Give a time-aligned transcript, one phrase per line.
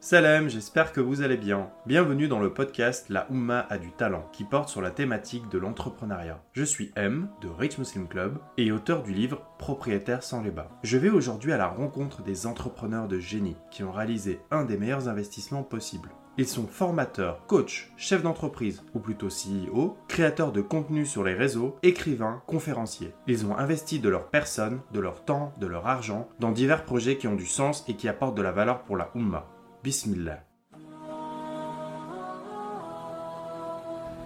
[0.00, 1.70] Salam, j'espère que vous allez bien.
[1.84, 5.58] Bienvenue dans le podcast La Oumma a du talent, qui porte sur la thématique de
[5.58, 6.40] l'entrepreneuriat.
[6.52, 10.70] Je suis M, de Rich Muslim Club, et auteur du livre Propriétaire sans les bas.
[10.84, 14.76] Je vais aujourd'hui à la rencontre des entrepreneurs de génie qui ont réalisé un des
[14.76, 16.10] meilleurs investissements possibles.
[16.36, 21.76] Ils sont formateurs, coachs, chefs d'entreprise, ou plutôt CEO, créateurs de contenu sur les réseaux,
[21.82, 23.14] écrivains, conférenciers.
[23.26, 27.16] Ils ont investi de leur personne, de leur temps, de leur argent dans divers projets
[27.16, 29.48] qui ont du sens et qui apportent de la valeur pour la Oumma.
[29.84, 30.44] Bismillah.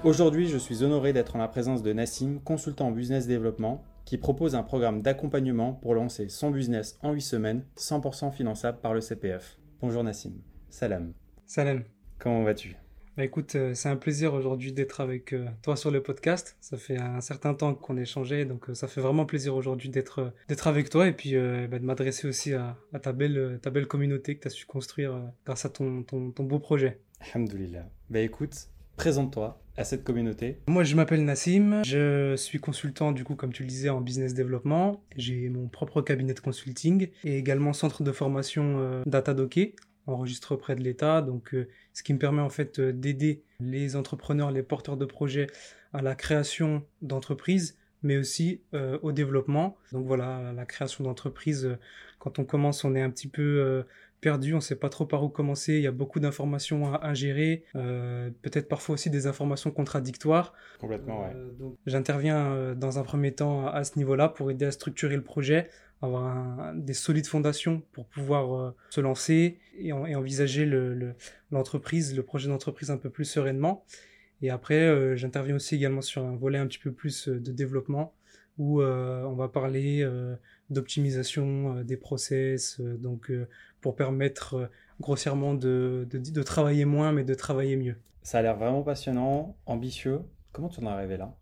[0.02, 4.16] Aujourd'hui, je suis honoré d'être en la présence de Nassim, consultant en business développement, qui
[4.16, 9.00] propose un programme d'accompagnement pour lancer son business en 8 semaines, 100% finançable par le
[9.00, 9.58] CPF.
[9.80, 10.32] Bonjour Nassim.
[10.70, 11.12] Salam.
[11.46, 11.84] Salam.
[12.18, 12.81] Comment vas-tu?
[13.16, 16.56] Bah écoute, euh, c'est un plaisir aujourd'hui d'être avec euh, toi sur le podcast.
[16.60, 20.32] Ça fait un certain temps qu'on échangé, donc euh, ça fait vraiment plaisir aujourd'hui d'être
[20.48, 24.36] d'être avec toi et puis bah, de m'adresser aussi à, ta belle ta belle communauté
[24.36, 27.00] que tu as su construire grâce à ton, ton, ton beau projet.
[27.20, 27.86] Alhamdoulilah.
[28.08, 30.58] Bah écoute, présente-toi à cette communauté.
[30.66, 34.34] Moi, je m'appelle Nassim, je suis consultant du coup, comme tu le disais, en business
[34.34, 35.02] développement.
[35.16, 40.82] J'ai mon propre cabinet de consulting et également centre de formation Datadoké enregistre auprès de
[40.82, 44.96] l'État, donc euh, ce qui me permet en fait euh, d'aider les entrepreneurs, les porteurs
[44.96, 45.46] de projets
[45.92, 49.76] à la création d'entreprises, mais aussi euh, au développement.
[49.92, 51.76] Donc voilà, la création d'entreprises,
[52.18, 53.84] quand on commence, on est un petit peu
[54.20, 57.06] perdu, on ne sait pas trop par où commencer, il y a beaucoup d'informations à
[57.06, 60.54] ingérer, peut-être parfois aussi des informations contradictoires.
[60.78, 61.36] Complètement, ouais.
[61.86, 65.68] J'interviens dans un premier temps à ce niveau-là pour aider à structurer le projet,
[66.02, 70.66] avoir des solides fondations pour pouvoir euh, se lancer et, envisager
[71.50, 73.84] l'entreprise, le, projet d'entreprise un peu plus sereinement.
[74.42, 77.52] Et après, euh, j'interviens aussi également sur un volet un petit peu plus euh, de
[77.52, 78.14] développement
[78.58, 80.06] où on va parler
[80.68, 83.32] d'optimisation des process, donc
[83.80, 84.68] pour permettre
[85.00, 86.06] grossièrement de,
[86.44, 87.96] travailler moins mais de travailler mieux.
[88.22, 90.20] Ça a l'air vraiment passionnant, ambitieux.
[90.52, 91.34] Comment tu en es arrivé là?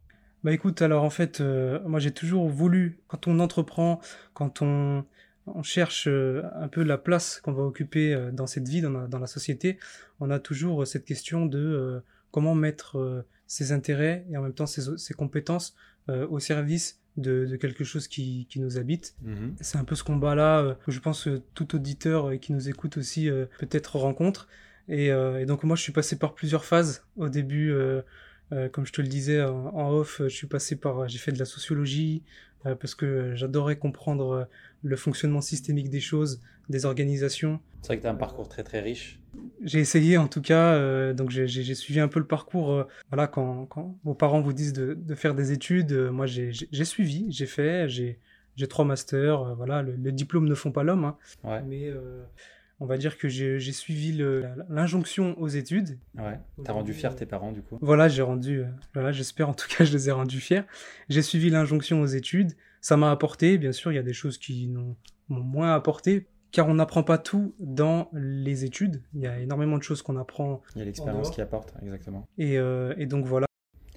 [0.43, 4.01] Bah écoute, alors en fait, euh, moi j'ai toujours voulu, quand on entreprend,
[4.33, 5.05] quand on,
[5.47, 8.91] on cherche euh, un peu la place qu'on va occuper euh, dans cette vie, dans
[8.91, 9.79] la, dans la, société,
[10.19, 14.97] on a toujours cette question de comment mettre ses intérêts et en même temps ses,
[14.97, 15.75] ses compétences
[16.09, 19.15] au service de, de, quelque chose qui, qui nous habite.
[19.25, 19.53] Mm-hmm.
[19.61, 23.29] C'est un peu ce combat-là que je pense que tout auditeur qui nous écoute aussi
[23.59, 24.49] peut-être rencontre.
[24.89, 27.05] Et, et, donc moi je suis passé par plusieurs phases.
[27.17, 27.73] Au début
[28.53, 31.39] euh, comme je te le disais en, off, je suis passé par, j'ai fait de
[31.39, 32.23] la sociologie
[32.67, 34.45] euh, parce que j'adorais comprendre euh,
[34.83, 37.61] le fonctionnement systémique des choses, des organisations.
[37.83, 39.21] C'est vrai que tu as un parcours très très riche.
[39.63, 42.85] J'ai essayé en tout cas, donc j'ai suivi un peu le parcours.
[43.11, 46.53] voilà, quand, quand, vos parents vous disent de, de faire des études, moi j'ai
[46.85, 48.19] suivi, j'ai fait, j'ai
[48.69, 49.55] trois masters.
[49.55, 51.63] voilà, le, les diplômes ne font pas l'homme, hein, ouais.
[51.63, 51.93] mais
[52.81, 54.19] on va dire que j'ai suivi
[54.69, 55.99] l'injonction aux études.
[56.19, 56.41] Ouais.
[56.65, 57.79] T'as rendu fier tes parents du coup?
[57.83, 58.61] Voilà, j'ai rendu.
[58.61, 60.63] Euh, voilà, j'espère en tout cas, je les ai rendus fiers.
[61.09, 62.53] J'ai suivi l'injonction aux études.
[62.81, 64.97] Ça m'a apporté, bien sûr, il y a des choses qui m'ont
[65.29, 69.03] moins apporté, car on n'apprend pas tout dans les études.
[69.15, 70.63] Il y a énormément de choses qu'on apprend.
[70.75, 72.27] Il y a l'expérience qui apporte, exactement.
[72.39, 73.47] Et, euh, et donc voilà.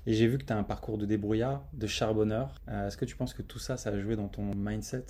[0.05, 2.55] Et j'ai vu que tu as un parcours de débrouillard, de charbonneur.
[2.67, 5.05] Euh, est-ce que tu penses que tout ça, ça a joué dans ton mindset?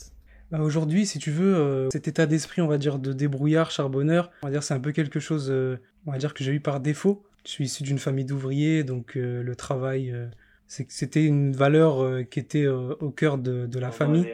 [0.62, 4.48] Aujourd'hui, si tu veux, euh, cet état d'esprit, on va dire, de débrouillard, charbonneur, on
[4.48, 6.80] va dire, c'est un peu quelque chose, euh, on va dire, que j'ai eu par
[6.80, 7.24] défaut.
[7.46, 10.16] Je suis issu d'une famille d'ouvriers, donc euh, le travail,
[10.68, 14.28] c'était une valeur qui était au cœur de, de la famille.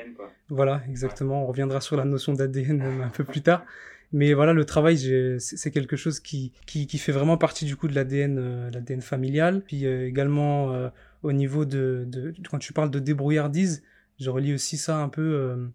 [0.50, 1.44] Voilà, exactement.
[1.44, 3.66] On reviendra sur la notion d'ADN un peu plus tard.
[4.12, 4.98] Mais voilà, le travail,
[5.40, 9.62] c'est quelque chose qui, qui, qui, fait vraiment partie du coup de l'ADN l'ADN familial.
[9.66, 10.92] Puis également
[11.24, 13.84] au niveau de, de, quand tu parles de débrouillardise,
[14.20, 15.70] je relis aussi ça un peu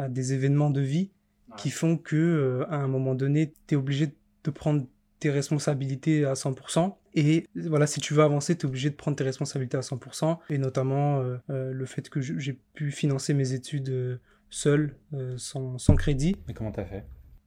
[0.00, 1.10] à des événements de vie
[1.56, 4.86] qui font que euh, à un moment donné, tu es obligé de prendre
[5.18, 6.94] tes responsabilités à 100%.
[7.14, 10.38] Et voilà, si tu veux avancer, tu es obligé de prendre tes responsabilités à 100%.
[10.48, 14.96] Et notamment euh, euh, le fait que j'ai pu financer mes études seul,
[15.36, 16.36] sans, sans, crédit.
[16.48, 17.04] Mais comment tu as fait?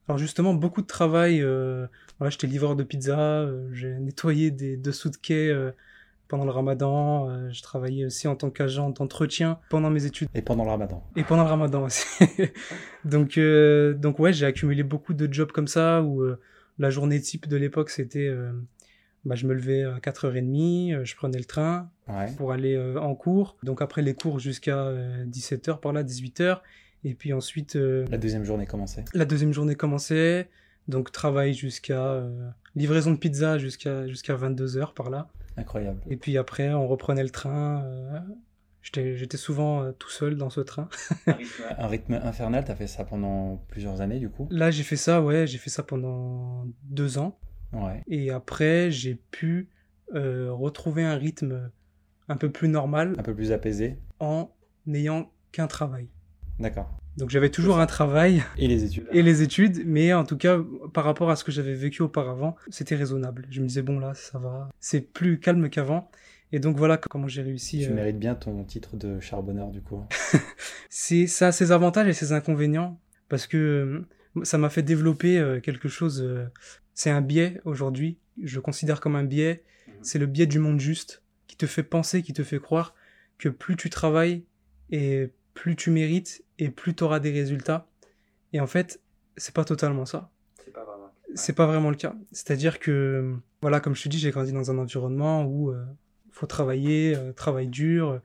[0.07, 1.41] Alors justement, beaucoup de travail.
[1.41, 5.71] voilà, j'étais livreur de pizza, j'ai nettoyé des dessous de quai
[6.33, 7.29] pendant le ramadan.
[7.29, 10.29] Euh, je travaillais aussi en tant qu'agent d'entretien pendant mes études.
[10.33, 11.03] Et pendant le ramadan.
[11.15, 12.07] Et pendant le ramadan aussi.
[13.05, 16.39] donc, euh, donc ouais, j'ai accumulé beaucoup de jobs comme ça où euh,
[16.79, 18.35] la journée type de l'époque, c'était...
[19.25, 21.91] bah, je me levais à 4h30, je prenais le train
[22.37, 23.55] pour aller en cours.
[23.61, 24.91] Donc après les cours jusqu'à
[25.27, 26.61] 17h par là, 18h.
[27.03, 27.75] Et puis ensuite...
[27.75, 29.05] la deuxième journée commençait.
[29.13, 30.49] La deuxième journée commençait.
[30.87, 32.23] Donc travail jusqu'à...
[32.75, 35.29] livraison de pizza jusqu'à jusqu'à 22h par là.
[35.57, 36.01] Incroyable.
[36.09, 38.19] Et puis après, on reprenait le train euh,
[38.81, 40.89] J'étais j'étais souvent euh, tout seul dans ce train.
[41.27, 44.47] un, rythme, un rythme infernal, t'as fait ça pendant plusieurs années du coup?
[44.51, 47.39] Là, j'ai fait ça, ouais, j'ai fait ça pendant deux ans.
[47.71, 48.03] Ouais.
[48.07, 49.69] Et après, j'ai pu
[50.13, 51.71] euh, retrouver un rythme
[52.27, 53.13] un peu plus normal.
[53.17, 53.97] Un peu plus apaisé.
[54.19, 54.51] En
[54.85, 56.09] n'ayant qu'un travail.
[56.59, 56.97] D'accord.
[57.17, 58.43] Donc j'avais toujours un travail.
[58.57, 59.07] Et les études.
[59.11, 60.59] Et les études, mais en tout cas,
[60.93, 63.45] par rapport à ce que j'avais vécu auparavant, c'était raisonnable.
[63.49, 64.69] Je me disais, bon là, ça va.
[64.79, 66.09] C'est plus calme qu'avant.
[66.53, 67.79] Et donc voilà comment j'ai réussi.
[67.79, 67.95] Tu euh...
[67.95, 70.05] mérites bien ton titre de charbonneur du coup.
[70.89, 74.05] c'est ça a ses avantages et ses inconvénients parce que
[74.35, 76.21] euh, ça m'a fait développer euh, quelque chose.
[76.21, 76.45] Euh,
[76.93, 78.19] c'est un biais aujourd'hui.
[78.41, 79.63] Je considère comme un biais.
[79.87, 79.93] Mhm.
[80.03, 82.93] C'est le biais du monde juste qui te fait penser, qui te fait croire
[83.39, 84.43] que plus tu travailles
[84.91, 87.87] et plus tu mérites et plus tu auras des résultats.
[88.53, 88.99] Et en fait,
[89.37, 90.29] c'est pas totalement ça.
[90.63, 91.11] C'est pas vraiment.
[91.55, 92.15] Pas vraiment le cas.
[92.31, 95.83] C'est-à-dire que, voilà, comme je te dis, j'ai grandi dans un environnement où euh,
[96.31, 98.21] faut travailler, euh, travail dur.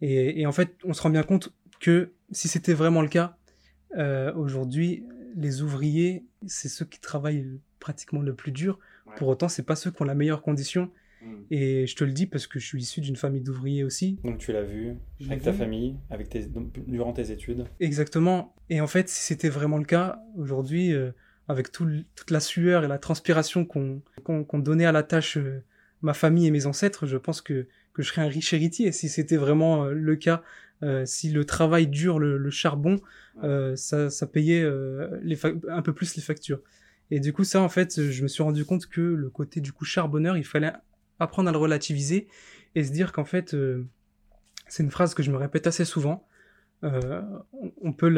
[0.00, 3.36] Et, et, en fait, on se rend bien compte que si c'était vraiment le cas,
[3.96, 8.78] euh, aujourd'hui, les ouvriers, c'est ceux qui travaillent pratiquement le plus dur.
[9.06, 9.14] Ouais.
[9.16, 10.90] Pour autant, c'est pas ceux qui ont la meilleure condition.
[11.26, 11.44] Mmh.
[11.50, 14.18] Et je te le dis parce que je suis issu d'une famille d'ouvriers aussi.
[14.24, 14.94] Donc tu l'as vu
[15.26, 16.48] avec ta famille, avec tes,
[16.86, 17.64] durant tes études.
[17.80, 18.54] Exactement.
[18.70, 21.10] Et en fait, si c'était vraiment le cas, aujourd'hui, euh,
[21.48, 25.36] avec tout, toute la sueur et la transpiration qu'on qu qu donnait à la tâche
[25.36, 25.62] euh,
[26.02, 29.08] ma famille et mes ancêtres, je pense que, que je serais un riche héritier si
[29.08, 30.42] c'était vraiment euh, le cas.
[31.04, 33.00] si le travail dur, le, le charbon,
[33.42, 34.62] ça, ça payait
[35.22, 35.38] les
[35.70, 36.60] un peu plus les factures.
[37.10, 39.72] Et du coup, ça, en fait, je me suis rendu compte que le côté du
[39.72, 40.72] coup charbonneur, il fallait
[41.18, 42.28] apprendre à le relativiser
[42.74, 43.86] et se dire qu'en fait, euh,
[44.68, 46.26] c'est une phrase que je me répète assez souvent.
[46.84, 47.22] Euh,
[47.80, 48.08] on peut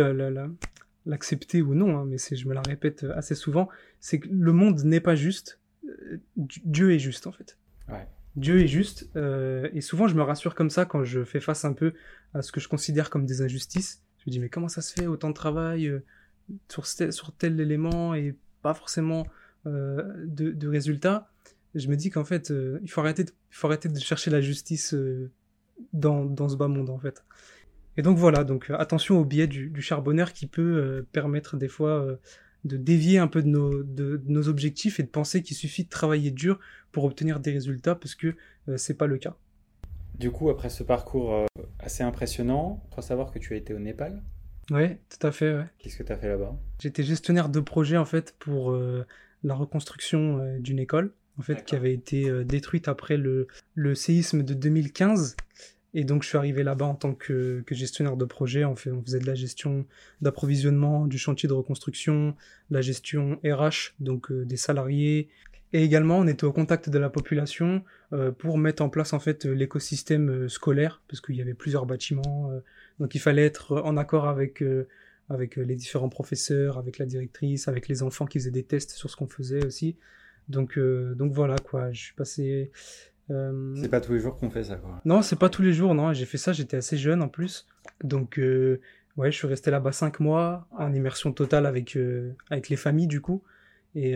[1.07, 3.69] l'accepter ou non, hein, mais je me la répète assez souvent.
[4.01, 7.59] C'est que le monde n'est pas juste, euh, Dieu est juste en fait.
[7.89, 8.07] Ouais.
[8.39, 11.65] Dieu est juste, euh, et souvent je me rassure comme ça quand je fais face
[11.65, 11.93] un peu
[12.35, 14.03] à ce que je considère comme des injustices.
[14.19, 16.05] Je me dis mais comment ça se fait autant de travail euh,
[16.69, 19.27] sur, sur tel élément et pas forcément
[19.67, 21.31] euh, de, de résultats
[21.79, 24.31] je me dis qu'en fait, euh, il, faut arrêter de, il faut arrêter de chercher
[24.31, 25.31] la justice euh,
[25.93, 27.25] dans, dans ce bas monde, en fait.
[27.97, 31.69] Et donc voilà, donc euh, attention au biais du, du charbonneur qui peut permettre des
[31.69, 32.07] fois
[32.65, 35.85] de dévier un peu de nos, de, de nos objectifs et de penser qu'il suffit
[35.85, 36.59] de travailler dur
[36.93, 38.37] pour obtenir des résultats, parce que
[38.77, 39.37] c'est pas le cas.
[40.17, 41.47] Du coup, après ce parcours
[41.81, 44.23] assez impressionnant, il faut savoir que tu as été au Népal.
[44.71, 45.55] Ouais, tout à fait.
[45.55, 45.67] Ouais.
[45.79, 46.57] Qu'est-ce que tu as fait là-bas?
[46.81, 48.77] J'étais gestionnaire de projet en fait pour
[49.43, 54.43] la reconstruction d'une école en fait, qui avait été euh, détruite après le, le séisme
[54.43, 55.37] de 2015.
[55.95, 58.65] Et donc, je suis arrivé là-bas en tant que, que, gestionnaire de projet.
[58.65, 59.87] On, fait, on faisait de la gestion
[60.21, 62.37] d'approvisionnement, du chantier de reconstruction,
[62.71, 65.29] la gestion RH, donc euh, des salariés.
[65.73, 67.83] Et également, on était au contact de la population
[68.13, 72.51] euh, pour mettre en place en fait l'écosystème scolaire, parce qu'il y avait plusieurs bâtiments.
[72.53, 72.61] Euh,
[73.01, 74.63] donc, il fallait être en accord avec
[75.31, 79.11] avec les différents professeurs, avec la directrice, avec les enfants qui faisaient des tests sur
[79.11, 79.97] ce qu'on faisait aussi.
[80.49, 82.71] Donc, euh, donc voilà quoi, je suis passé.
[83.31, 83.75] Euh...
[83.77, 85.01] C'est pas tous les jours qu'on fait ça quoi.
[85.05, 86.13] Non, c'est pas tous les jours, non.
[86.13, 87.67] J'ai fait ça, j'étais assez jeune en plus.
[88.03, 88.81] Donc, euh,
[89.17, 91.99] ouais, je suis resté là-bas cinq mois en immersion totale avec,
[92.51, 93.43] avec les familles du coup.
[93.95, 94.15] Et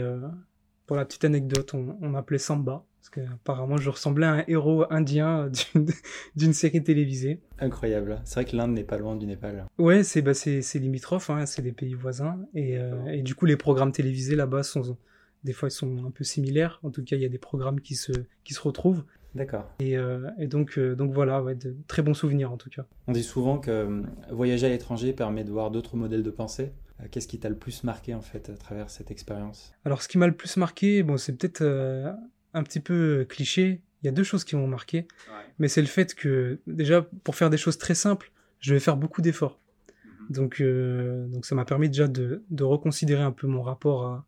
[0.87, 2.85] pour la petite anecdote, on, on m'appelait Samba.
[3.03, 5.51] Parce qu'apparemment, je ressemblais à un héros indien
[6.37, 7.41] d'une série télévisée.
[7.59, 8.21] Incroyable.
[8.23, 9.67] C'est vrai que l'Inde n'est pas loin du Népal.
[9.77, 10.31] Ouais, c'est bah,
[10.75, 12.39] limitrophe, hein, c'est des pays voisins.
[12.55, 14.97] Et, euh, et, du coup, les programmes télévisés là-bas sont,
[15.45, 16.79] des fois ils sont un peu similaires.
[16.83, 18.13] En tout cas, il y a des programmes qui se,
[18.45, 19.05] qui se retrouvent.
[19.35, 19.67] D'accord.
[19.81, 22.85] Et, euh, et, donc, euh, donc voilà, ouais, de très bons souvenirs en tout cas.
[23.07, 26.73] On dit souvent que euh, voyager à l'étranger permet de voir d'autres modèles de pensée.
[27.11, 29.73] Qu'est-ce qui t'a le plus marqué en fait à travers cette expérience?
[29.85, 32.13] Alors, ce qui m'a le plus marqué, bon, c'est peut-être euh,
[32.55, 33.83] un petit peu cliché.
[34.03, 35.35] Il y a deux choses qui m'ont marqué, ouais.
[35.59, 38.31] mais c'est le fait que déjà pour faire des choses très simples,
[38.61, 39.59] je vais faire beaucoup d'efforts.
[39.59, 40.35] Mm -hmm.
[40.35, 44.27] Donc, euh, donc ça m'a permis déjà de, de reconsidérer un peu mon rapport à,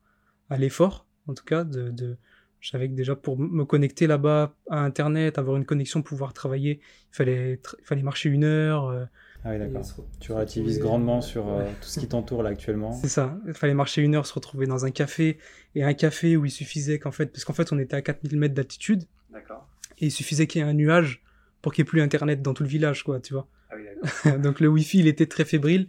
[0.48, 2.16] à l'effort, en tout cas, de, de
[2.64, 6.80] je savais que déjà pour me connecter là-bas à Internet, avoir une connexion, pouvoir travailler,
[7.12, 8.88] il fallait, il fallait marcher une heure.
[8.88, 9.04] Euh,
[9.44, 9.82] ah oui, d'accord.
[10.18, 12.92] Tu relativises grandement sur euh, tout ce qui t'entoure là actuellement.
[12.92, 13.36] C'est ça.
[13.46, 15.36] Il fallait marcher une heure, se retrouver dans un café.
[15.74, 18.38] Et un café où il suffisait qu'en fait, parce qu'en fait, on était à 4000
[18.38, 19.04] mètres d'altitude.
[19.30, 19.68] D'accord.
[19.98, 21.22] Et il suffisait qu'il y ait un nuage
[21.60, 23.46] pour qu'il n'y ait plus Internet dans tout le village, quoi, tu vois.
[23.68, 24.38] Ah oui, d'accord.
[24.42, 25.88] donc le Wi-Fi, il était très fébrile.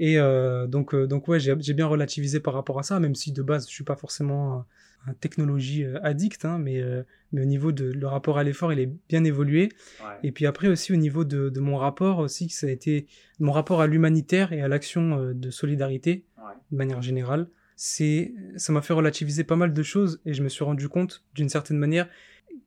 [0.00, 3.32] Et euh, donc, euh, donc ouais, j'ai bien relativisé par rapport à ça, même si
[3.32, 4.64] de base, je suis pas forcément
[5.06, 7.02] un technologie euh, addict, hein, mais, euh,
[7.32, 9.68] mais au niveau de le rapport à l'effort, il est bien évolué.
[10.00, 10.06] Ouais.
[10.22, 13.08] Et puis après aussi au niveau de, de, mon rapport aussi, ça a été
[13.40, 16.54] mon rapport à l'humanitaire et à l'action de solidarité ouais.
[16.72, 17.48] de manière générale.
[17.76, 21.24] C'est, ça m'a fait relativiser pas mal de choses et je me suis rendu compte
[21.34, 22.08] d'une certaine manière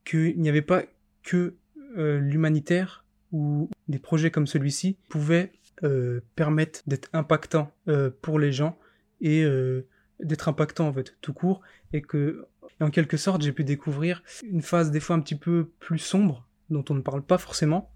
[0.05, 0.83] qu'il n'y avait pas
[1.23, 1.55] que
[1.95, 5.51] l'humanitaire où des projets comme celui-ci pouvaient
[5.83, 8.77] euh, permettre d'être impactants euh, pour les gens
[9.21, 9.87] et euh,
[10.19, 11.61] d'être impactants en fait tout court.
[11.93, 12.45] Et que
[12.79, 16.47] en quelque sorte j'ai pu découvrir une phase des fois un petit peu plus sombre
[16.69, 17.89] dont on ne parle pas forcément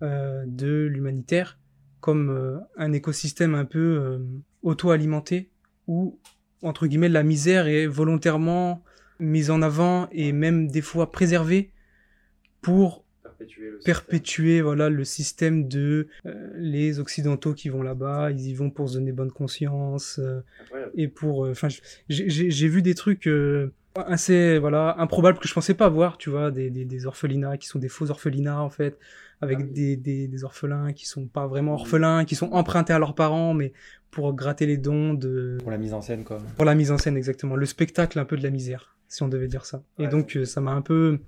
[0.00, 1.58] de l'humanitaire
[2.00, 4.20] comme un écosystème un peu
[4.62, 5.50] auto-alimenté
[5.86, 6.18] où
[6.62, 8.82] entre guillemets la misère est volontairement
[9.20, 11.72] mise en avant et même des fois préservée
[12.60, 13.01] pour
[13.44, 18.54] Perpétuer le perpétuer voilà le système de euh, les occidentaux qui vont là-bas ils y
[18.54, 20.90] vont pour se donner bonne conscience euh, système.
[20.94, 21.68] Et pour enfin
[22.08, 26.50] j'ai vu des trucs euh, assez voilà improbables que je pensais pas voir tu vois
[26.50, 28.98] des, des, des orphelinats qui sont des faux orphelinats en fait
[29.40, 29.70] avec Ah oui.
[29.72, 33.54] des, des, des orphelins qui sont pas vraiment orphelins qui sont empruntés à leurs parents
[33.54, 33.72] mais
[34.10, 36.38] pour gratter les dons de Pour la mise en scène, quoi.
[36.56, 39.28] pour la mise en scène exactement le spectacle un peu de la misère si on
[39.28, 41.18] devait dire ça et donc euh, ça m'a un peu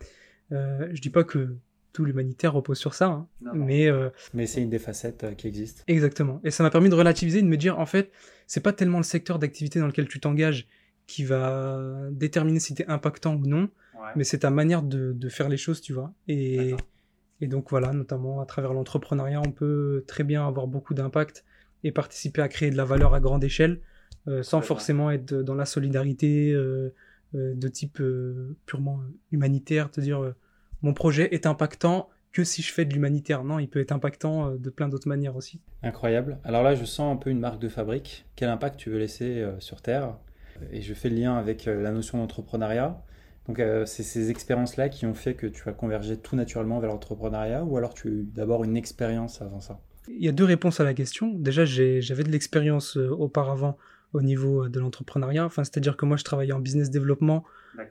[0.52, 1.56] euh, je dis pas que
[1.94, 3.64] tout l'humanitaire repose sur ça hein, Non, non.
[3.64, 5.82] mais euh, Mais c'est une des facettes euh, qui existe.
[5.86, 6.40] Exactement.
[6.44, 8.10] Et ça m'a permis de relativiser, de me dire, en fait,
[8.46, 10.68] c'est pas tellement le secteur d'activité dans lequel tu t'engages
[11.06, 14.10] qui va déterminer si t'es impactant ou non, Ouais.
[14.16, 16.12] mais c'est ta manière de, de faire les choses, tu vois.
[16.28, 16.74] Et,
[17.40, 21.44] et donc voilà, notamment à travers l'entrepreneuriat, on peut très bien avoir beaucoup d'impact
[21.84, 23.80] et participer à créer de la valeur à grande échelle,
[24.26, 26.92] euh, sans forcément être dans la solidarité euh,
[27.36, 30.34] euh, de type euh, purement humanitaire, te dire euh,
[30.84, 33.44] mon projet est impactant que si je fais de l'humanitaire.
[33.44, 35.60] Non, il peut être impactant euh, de plein d'autres manières aussi.
[35.82, 36.38] Incroyable.
[36.44, 38.26] Alors là, je sens un peu une marque de fabrique.
[38.36, 40.16] Quel impact tu veux laisser euh, sur Terre?
[40.72, 43.02] Et je fais le lien avec euh, la notion d'entrepreneuriat.
[43.46, 46.90] Donc, euh, c'est ces expériences-là qui ont fait que tu as convergé tout naturellement vers
[46.90, 49.80] l'entrepreneuriat ou alors tu as eu d'abord une expérience avant ça?
[50.08, 51.32] Il y a deux réponses à la question.
[51.34, 53.76] Déjà, j'avais de l'expérience euh, auparavant
[54.14, 55.44] au niveau euh, de l'entrepreneuriat.
[55.44, 57.44] Enfin, c'est-à-dire que moi, je travaillais en business développement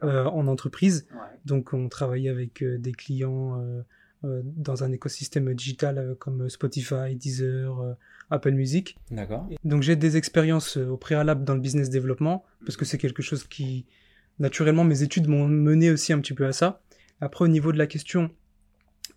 [0.03, 1.06] euh, en entreprise.
[1.12, 1.20] Ouais.
[1.46, 3.82] Donc, on travaillait avec euh, des clients euh,
[4.24, 7.94] euh, dans un écosystème digital euh, comme Spotify, Deezer, euh,
[8.32, 8.98] Apple Music.
[9.12, 9.48] D'accord.
[9.63, 13.22] Donc, j'ai des expériences euh, au préalable dans le business développement parce que c'est quelque
[13.22, 13.86] chose qui,
[14.39, 16.82] naturellement, mes études m'ont mené aussi un petit peu à ça.
[17.20, 18.32] Après, au niveau de la question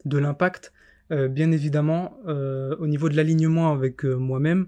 [0.05, 0.73] de l'impact,
[1.13, 4.67] euh, bien évidemment, euh, au niveau de l'alignement avec euh, moi-même,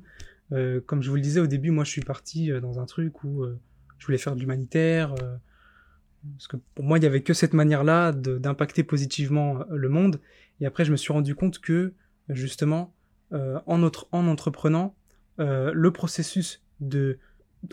[0.52, 2.86] euh, comme je vous le disais au début, moi je suis parti euh, dans un
[2.86, 3.58] truc où euh,
[3.98, 8.12] je voulais faire de l'humanitaire, parce que pour moi il y avait que cette manière-là
[8.12, 10.20] d'impacter positivement le monde.
[10.60, 11.94] Et après je me suis rendu compte que
[12.28, 12.94] justement,
[13.32, 14.94] en, en entreprenant,
[15.38, 17.18] le processus de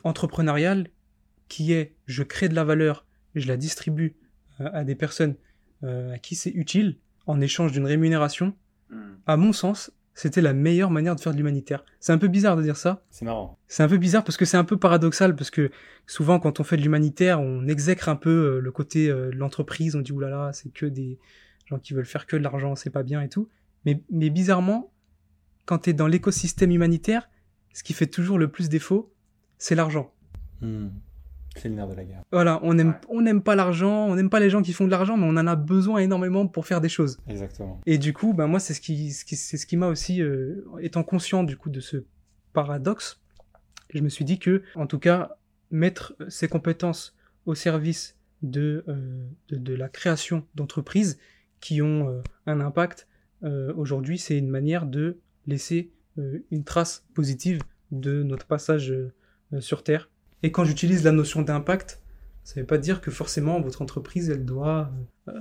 [0.04, 0.88] entrepreneurial
[1.48, 3.06] qui est je crée de la valeur,
[3.36, 4.16] je la distribue
[4.58, 5.36] à des personnes
[5.84, 8.56] à qui c'est utile en échange d'une rémunération,
[8.90, 9.16] Hmm.
[9.26, 11.84] à mon sens, c'était la meilleure manière de faire de l'humanitaire.
[12.00, 13.04] C'est un peu bizarre de dire ça.
[13.12, 13.60] C'est marrant.
[13.68, 15.70] C'est un peu bizarre parce que c'est un peu paradoxal parce que
[16.08, 19.36] souvent quand on fait de l'humanitaire, on exècre un peu euh, le côté euh, de
[19.36, 21.20] l'entreprise, on dit oulala, c'est que des
[21.66, 23.50] gens qui veulent faire que de l'argent, c'est pas bien et tout.
[23.86, 24.92] Mais, mais bizarrement,
[25.66, 27.30] quand tu es dans l'écosystème humanitaire,
[27.74, 29.14] ce qui fait toujours le plus défaut,
[29.58, 30.14] c'est l'argent.
[30.62, 30.88] Hmm.
[31.56, 32.22] C'est le nerf de la guerre.
[32.32, 33.00] Voilà, on n'aime Ouais.
[33.10, 35.38] on n'aime pas l'argent, on n'aime pas les gens qui font de l'argent, mais on
[35.38, 37.18] en a besoin énormément pour faire des choses.
[37.28, 37.80] Exactement.
[37.86, 40.22] Et du coup, ben moi, c'est ce qui, ce qui, c'est ce qui m'a aussi,
[40.22, 42.04] euh, étant conscient du coup de ce
[42.54, 43.22] paradoxe,
[43.94, 45.38] je me suis dit que, en tout cas,
[45.72, 51.18] mettre ses compétences au service de, euh, de, de la création d'entreprises
[51.62, 53.08] qui ont euh, un impact
[53.76, 55.92] aujourd'hui, c'est une manière de laisser
[56.50, 57.60] une trace positive
[57.92, 58.92] de notre passage
[59.60, 60.10] sur Terre.
[60.46, 62.02] Et quand j'utilise la notion d'impact,
[62.44, 64.92] ça ne veut pas dire que forcément votre entreprise, elle doit
[65.28, 65.34] euh,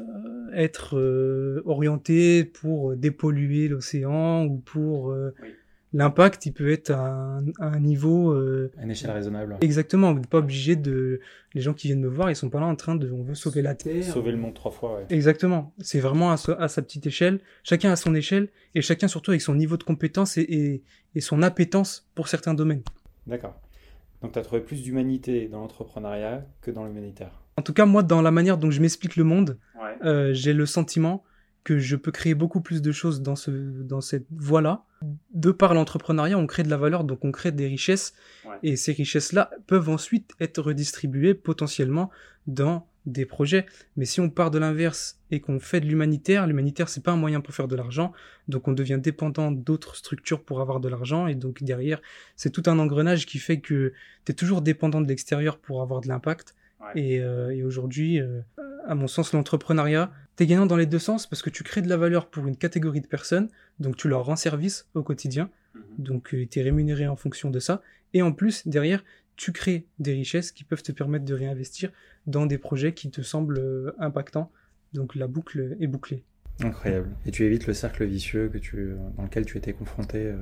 [0.55, 5.11] être euh, orientée pour dépolluer l'océan ou pour...
[5.11, 5.49] euh, Oui.
[5.97, 7.07] L'impact, il peut être à
[7.39, 8.33] un, à un niveau...
[8.33, 9.59] À une échelle raisonnable.
[9.61, 11.21] Exactement, vous n'êtes pas obligé de...
[11.55, 13.09] Les gens qui viennent me voir, ils sont pas là en train de...
[13.13, 14.03] On veut sauver la Terre.
[14.03, 15.07] Sauver le monde trois fois, ouais.
[15.11, 15.73] Exactement.
[15.79, 17.39] C'est vraiment à, sa- à sa petite échelle.
[17.63, 20.83] Chacun à son échelle et chacun surtout avec son niveau de compétence et, et,
[21.15, 22.83] et son appétence pour certains domaines.
[23.29, 23.55] D'accord.
[24.25, 27.43] Donc tu as trouvé plus d'humanité dans l'entrepreneuriat que dans l'humanitaire.
[27.59, 29.97] En tout cas, moi, dans la manière dont je m'explique le monde, Ouais.
[30.09, 31.23] euh, j'ai le sentiment
[31.62, 34.85] que je peux créer beaucoup plus de choses dans, ce, dans cette voie-là.
[35.35, 38.14] De par l'entrepreneuriat, on crée de la valeur, donc on crée des richesses.
[38.47, 38.57] Ouais.
[38.62, 42.11] Et ces richesses-là peuvent ensuite être redistribuées potentiellement
[42.47, 43.67] dans des projets.
[43.97, 47.17] Mais si on part de l'inverse et qu'on fait de l'humanitaire, l'humanitaire, c'est pas un
[47.17, 48.13] moyen pour faire de l'argent.
[48.49, 51.27] Donc on devient dépendant d'autres structures pour avoir de l'argent.
[51.27, 52.01] Et donc derrière,
[52.37, 53.93] c'est tout un engrenage qui fait que
[54.25, 56.55] tu es toujours dépendant de l'extérieur pour avoir de l'impact.
[56.81, 57.01] Ouais.
[57.01, 58.41] Et, euh, et aujourd'hui, euh,
[58.87, 61.89] à mon sens, l'entrepreneuriat, t'es gagnant dans les deux sens parce que tu crées de
[61.89, 63.49] la valeur pour une catégorie de personnes,
[63.81, 65.83] donc tu leur rends service au quotidien, Mhm.
[65.99, 67.83] donc tu es rémunéré en fonction de ça.
[68.13, 69.03] Et en plus, derrière,
[69.37, 71.91] tu crées des richesses qui peuvent te permettre de réinvestir
[72.26, 74.50] dans des projets qui te semblent euh, impactants.
[74.93, 76.25] Donc la boucle est bouclée.
[76.61, 77.11] Incroyable.
[77.26, 80.37] Et tu évites le cercle vicieux que tu, dans lequel tu étais confronté euh,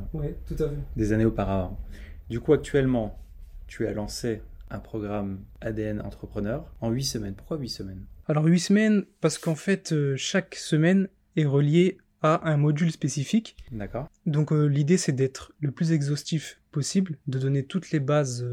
[0.47, 0.77] tout à fait.
[0.97, 1.81] des années auparavant.
[2.29, 3.19] Du coup, actuellement,
[3.67, 7.35] tu as lancé un programme ADN entrepreneur en 8 semaines.
[7.35, 8.05] Pourquoi 8 semaines?
[8.27, 13.57] Alors 8 semaines, parce qu'en fait, euh, chaque semaine est reliée à un module spécifique.
[13.73, 18.47] D'accord Donc euh, l'idée c'est d'être le plus exhaustif possible, de donner toutes les bases,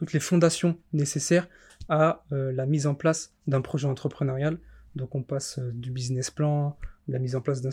[0.00, 1.46] toutes les fondations nécessaires
[1.90, 4.56] à euh, la mise en place d'un projet entrepreneurial.
[4.96, 7.70] Donc on passe euh, du business plan, la mise en place d'une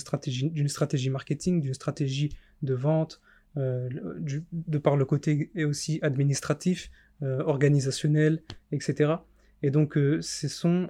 [0.67, 3.21] stratégie, marketing, d'une stratégie de vente,
[3.55, 3.87] euh,
[4.51, 6.91] de par le côté et aussi administratif,
[7.21, 9.13] organisationnel, etc.
[9.63, 10.89] Et donc ce sont,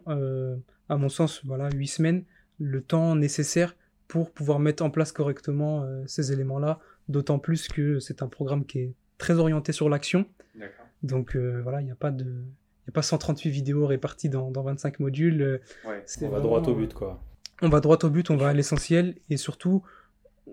[0.90, 2.24] à mon sens, voilà, huit semaines,
[2.60, 3.76] le temps nécessaire
[4.10, 8.80] pour pouvoir mettre en place correctement ces éléments-là, d'autant plus que c'est un programme qui
[8.80, 10.26] est très orienté sur l'action.
[10.56, 10.87] D'accord.
[11.04, 14.30] Donc euh, voilà, il n'y a pas de il y a pas 138 vidéos réparties
[14.30, 15.42] dans, dans 25 modules.
[15.42, 17.22] euh, Ouais, C'est on va vraiment, droit au euh, but, quoi.
[17.62, 19.84] On va droit au but, on va à l'essentiel et surtout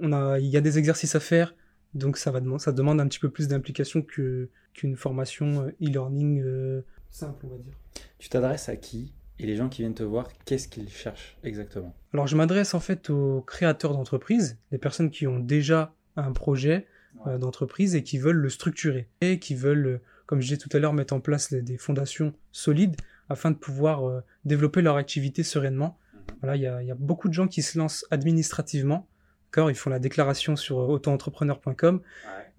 [0.01, 1.55] on a il y a des exercices à faire.
[1.95, 6.43] Donc ça va ça demande un petit peu plus d'implication que qu'une formation euh, e-learning
[6.43, 7.75] euh, simple, on va dire.
[8.19, 11.95] Tu t'adresses à qui Et les gens qui viennent te voir, qu'est-ce qu'ils cherchent exactement?
[12.13, 16.87] Alors je m'adresse en fait aux créateurs d'entreprises, les personnes qui ont déjà un projet
[17.29, 20.69] euh, d'entreprise et qui veulent le structurer et qui veulent, euh, comme je disais tout
[20.73, 22.97] à l'heure, mettre en place les- des fondations solides
[23.29, 25.99] afin de pouvoir euh, développer leur activité sereinement.
[26.15, 26.21] Mhm.
[26.43, 29.07] Voilà, il y a, il y a beaucoup de gens qui se lancent administrativement.
[29.53, 32.01] D'accord, ils font la déclaration sur euh, autoentrepreneur.com,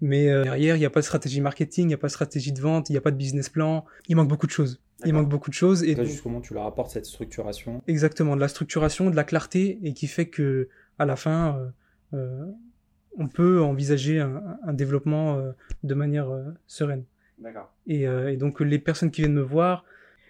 [0.00, 2.12] mais euh, derrière, il n'y a pas de stratégie marketing, il n'y a pas de
[2.12, 3.84] stratégie de vente, il n'y a pas de business plan.
[4.08, 4.80] Il manque beaucoup de choses.
[5.04, 5.84] Il manque beaucoup de choses.
[5.84, 9.78] Et juste comment tu leur apportes cette structuration Exactement, de la structuration, de la clarté,
[9.82, 10.68] et qui fait que
[10.98, 11.70] à la fin,
[12.14, 12.46] euh,
[13.18, 15.38] on peut envisager un, un développement
[15.84, 16.28] de manière
[16.66, 17.04] sereine.
[17.38, 17.72] D'accord.
[17.86, 19.84] Et, euh, et donc les personnes qui viennent me voir,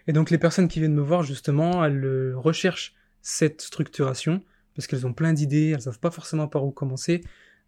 [0.07, 4.43] et donc les personnes qui viennent me voir justement, elles euh, recherchent cette structuration
[4.75, 7.23] parce qu'elles ont plein d'idées, elles savent pas forcément par où commencer,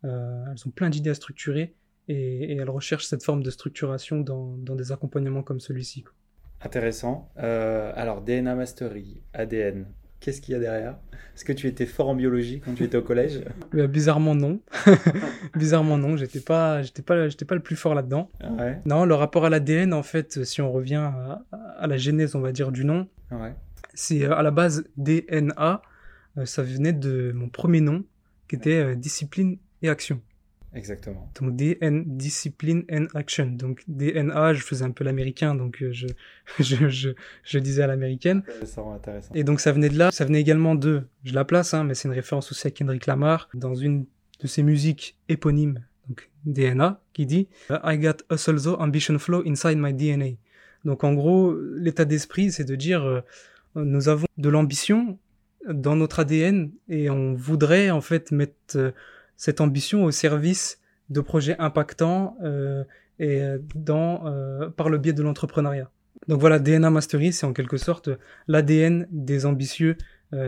[0.04, 1.74] euh, elles ont plein d'idées à structurer
[2.08, 6.04] et, et elles recherchent cette forme de structuration dans, dans des accompagnements comme celui-ci.
[6.60, 7.30] Intéressant.
[7.38, 9.86] Euh, alors, DNA Mastery, ADN,
[10.20, 10.96] qu'est-ce qu'il y a derrière?
[11.34, 13.40] Est-ce que tu étais fort en biologie quand tu étais au collège?
[13.74, 14.60] Euh, bizarrement non,
[15.54, 18.28] bizarrement non, j'étais pas, j'étais pas, j'étais pas le plus fort là-dedans.
[18.58, 18.80] Ouais?
[18.86, 21.42] Non, le rapport à l'ADN, en fait, si on revient à,
[21.78, 23.54] à la genèse, on va dire du nom, Ouais.
[23.94, 25.82] c'est euh, à la base DNA,
[26.38, 28.04] euh, ça venait de mon premier nom,
[28.48, 30.20] qui était euh, discipline et action.
[30.74, 31.30] Exactement.
[31.40, 33.46] Donc DN, discipline and action.
[33.46, 36.06] Donc DNA, je faisais un peu l'américain, donc euh, je,
[36.60, 37.10] je, je,
[37.42, 38.42] je disais à l'américaine.
[38.48, 39.34] Intéressant, intéressant.
[39.34, 41.94] Et donc ça venait de là, ça venait également de, je la place, hein, mais
[41.94, 44.04] c'est une référence aussi à Kendrick Lamar, dans une
[44.40, 49.78] de ses musiques éponymes, donc DNA, qui dit I got hustle though ambition flow inside
[49.78, 50.36] my DNA.
[50.84, 53.20] Donc en gros, l'état d'esprit, c'est de dire euh,
[53.74, 55.18] nous avons de l'ambition
[55.68, 58.92] dans notre ADN et on voudrait en fait mettre euh,
[59.38, 62.84] cette ambition au service de projets impactants euh,
[63.18, 65.90] et euh, euh, par le biais de l'entrepreneuriat.
[66.26, 68.10] Donc voilà, DNA Mastery, c'est en quelque sorte
[68.48, 69.96] l'ADN des ambitieux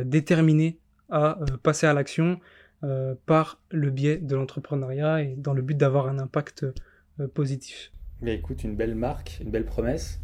[0.04, 2.38] déterminés à passer à l'action
[3.24, 6.66] par le biais de l'entrepreneuriat et dans le but d'avoir un impact
[7.32, 7.92] positif.
[8.20, 10.20] Mais écoute, une belle marque, une belle promesse.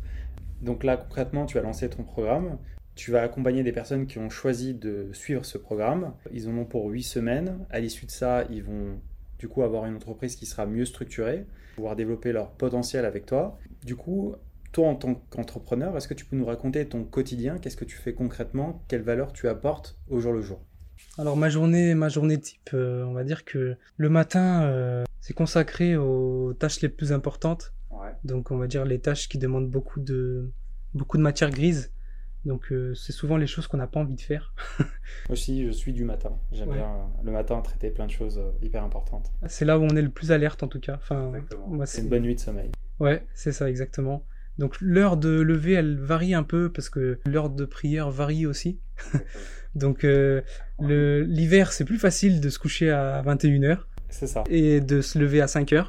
[0.61, 2.59] Donc là, concrètement, tu as lancé ton programme.
[2.97, 6.15] Tu vas accompagner des personnes qui ont choisi de suivre ce programme.
[6.33, 7.59] Ils en ont pour 8 semaines.
[7.71, 8.99] À l'issue de ça, ils vont
[9.39, 13.59] du coup avoir une entreprise qui sera mieux structurée, pouvoir développer leur potentiel avec toi.
[13.85, 14.35] Du coup,
[14.73, 17.59] toi en tant qu'entrepreneur, est-ce que tu peux nous raconter ton quotidien?
[17.59, 18.83] Qu'est-ce que tu fais concrètement?
[18.89, 20.61] Quelle valeur tu apportes au jour le jour?
[21.19, 25.35] Alors ma journée, ma journée type, euh, on va dire que le matin, euh, c'est
[25.35, 27.75] consacré aux tâches les plus importantes.
[27.91, 28.13] Ouais.
[28.25, 30.51] Donc on va dire les tâches qui demandent beaucoup de
[30.95, 31.93] beaucoup de matière grise.
[32.47, 34.55] Donc euh, c'est souvent les choses qu'on n'a pas envie de faire.
[34.79, 34.89] Moi
[35.33, 36.39] aussi, je suis du matin.
[36.53, 36.77] J'aime Ouais.
[36.77, 39.31] bien euh, le matin traiter plein de choses euh, hyper importantes.
[39.47, 40.95] C'est là où on est le plus alerte en tout cas.
[40.95, 41.33] Enfin,
[41.67, 42.71] moi, C'est une bonne nuit de sommeil.
[43.01, 44.25] Ouais, c'est ça exactement.
[44.59, 48.79] Donc l'heure de lever, elle varie un peu parce que l'heure de prière varie aussi.
[49.75, 50.41] Donc euh,
[50.81, 54.45] l'hiver, c'est plus facile de se coucher à 21h C'est ça.
[54.49, 55.89] et de se lever à 5h.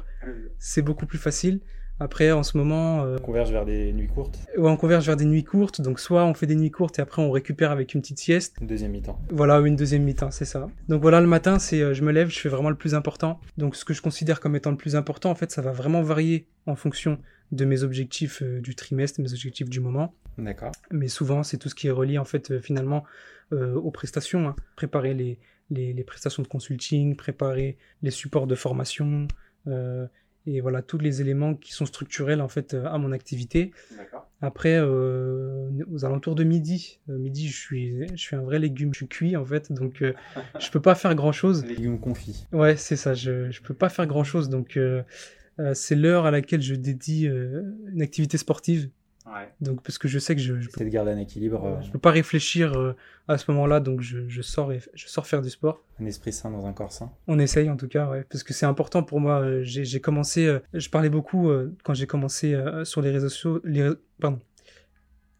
[0.58, 1.60] C'est beaucoup plus facile.
[2.00, 4.38] Après, en ce moment, euh, On converge vers des nuits courtes.
[4.56, 5.80] ouais, on converge vers des nuits courtes.
[5.80, 8.56] Donc soit on fait des nuits courtes et après on récupère avec une petite sieste.
[8.60, 9.18] Une deuxième mi-temps.
[9.30, 10.68] Voilà, une deuxième mi-temps, c'est ça.
[10.88, 13.40] Donc voilà, le matin, c'est euh, je me lève, je fais vraiment le plus important.
[13.56, 16.02] Donc ce que je considère comme étant le plus important, en fait, ça va vraiment
[16.02, 17.18] varier en fonction
[17.50, 20.14] de mes objectifs euh, du trimestre, mes objectifs du moment.
[20.38, 20.70] D'accord.
[20.92, 23.02] Mais souvent, c'est tout ce qui est relié, en fait, finalement,
[23.50, 24.46] aux prestations.
[24.48, 24.54] hein.
[24.76, 25.38] Préparer les,
[25.70, 29.26] les, les prestations de consulting, préparer les supports de formation,
[29.66, 30.06] euh,
[30.48, 33.72] et voilà tous les éléments qui sont structurels en fait à mon activité.
[34.40, 38.94] Après, euh, aux alentours de midi, euh, midi, je suis, je suis un vrai légume,
[38.94, 40.12] je suis cuit en fait, donc euh,
[40.60, 41.64] je peux pas faire grand chose.
[41.64, 42.46] Légumes confits.
[42.52, 45.02] Ouais, c'est ça, je, je peux pas faire grand chose, donc euh,
[45.58, 48.90] euh, c'est l'heure à laquelle je dédie euh, une activité sportive,
[49.34, 49.48] Ouais.
[49.60, 51.90] donc parce que je sais que je, je, C'est de garder un équilibre, euh, je
[51.90, 52.94] peux pas réfléchir euh,
[53.28, 55.82] à ce moment-là, donc je, je sors et je sors faire du sport.
[56.00, 57.10] un esprit sain dans un corps sain.
[57.26, 59.40] On essaye en tout cas, ouais, parce que c'est important pour moi.
[59.40, 63.28] euh, J'ai commencé, euh, je parlais beaucoup euh, quand j'ai commencé euh, sur les réseaux
[63.28, 63.60] sociaux.
[63.64, 64.40] Les, pardon.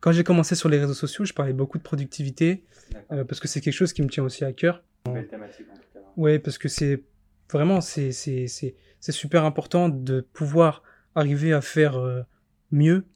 [0.01, 2.65] Quand j'ai commencé sur les réseaux sociaux, je parlais beaucoup de productivité
[3.11, 4.83] euh, parce que c'est quelque chose qui me tient aussi à cœur.
[5.07, 6.01] Belle thématique en tout cas.
[6.17, 7.03] Ouais, parce que c'est
[7.51, 10.83] vraiment c'est c'est c'est c'est super important de pouvoir
[11.15, 12.23] arriver à faire euh,
[12.71, 13.07] mieux.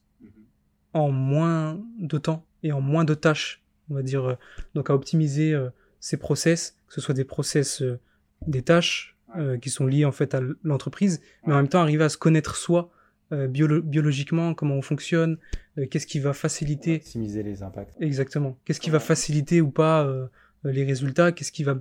[0.93, 4.25] En moins de temps et en moins de tâches, on va dire.
[4.25, 4.35] euh,
[4.75, 7.99] donc à optimiser euh, ces process, que ce soit des process, euh,
[8.47, 12.05] des tâches euh, qui sont liées en fait à l'entreprise, mais en même temps arriver
[12.05, 12.91] à se connaître soi
[13.33, 15.39] euh, biolo- biologiquement, comment on fonctionne,
[15.79, 17.97] euh, qu'est-ce qui va faciliter Optimiser les impacts.
[18.01, 20.27] exactement, qu'est-ce qui va faciliter ou pas euh,
[20.65, 21.79] les résultats, qu'est-ce qui va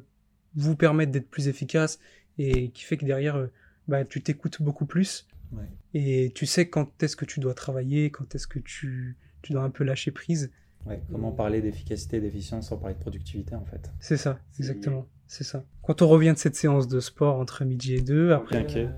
[0.56, 2.00] vous permettre d'être plus efficace
[2.38, 3.48] et qui fait que derrière euh,
[3.88, 5.66] bah, tu t'écoutes beaucoup plus Ouais.
[5.94, 9.64] et tu sais quand est-ce que tu dois travailler, quand est-ce que tu, tu dois
[9.64, 10.52] un peu lâcher prise?
[10.86, 15.08] Ouais, Comment parler d'efficacité et d'efficience sans parler de productivité en fait C'est ça, exactement.
[15.28, 15.64] C'est ça.
[15.84, 18.60] Quand on revient de cette séance de sport entre midi et deux, après.
[18.60, 18.90] Requinqué.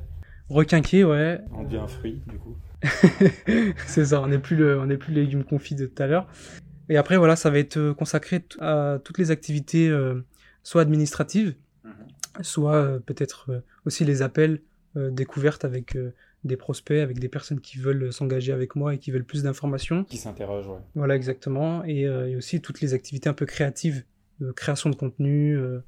[0.49, 1.39] Requinqué, ouais.
[1.51, 2.55] On devient un fruit du coup.
[3.87, 6.27] c'est ça, on n'est plus le, on n'est plus légumes confits de tout à l'heure.
[6.89, 10.21] Et après, voilà, ça va être euh, consacré à toutes les activités, euh,
[10.63, 12.43] soit administratives, Mhm.
[12.43, 14.61] soit euh, peut-être euh, aussi les appels
[14.95, 15.97] découvertes avec
[16.43, 20.03] des prospects, avec des personnes qui veulent s'engager avec moi et qui veulent plus d'informations.
[20.03, 20.79] Qui s'interroge, ouais.
[20.95, 21.83] Voilà, exactement.
[21.85, 24.03] Et, euh, et aussi toutes les activités un peu créatives,
[24.39, 25.79] de création de contenu euh,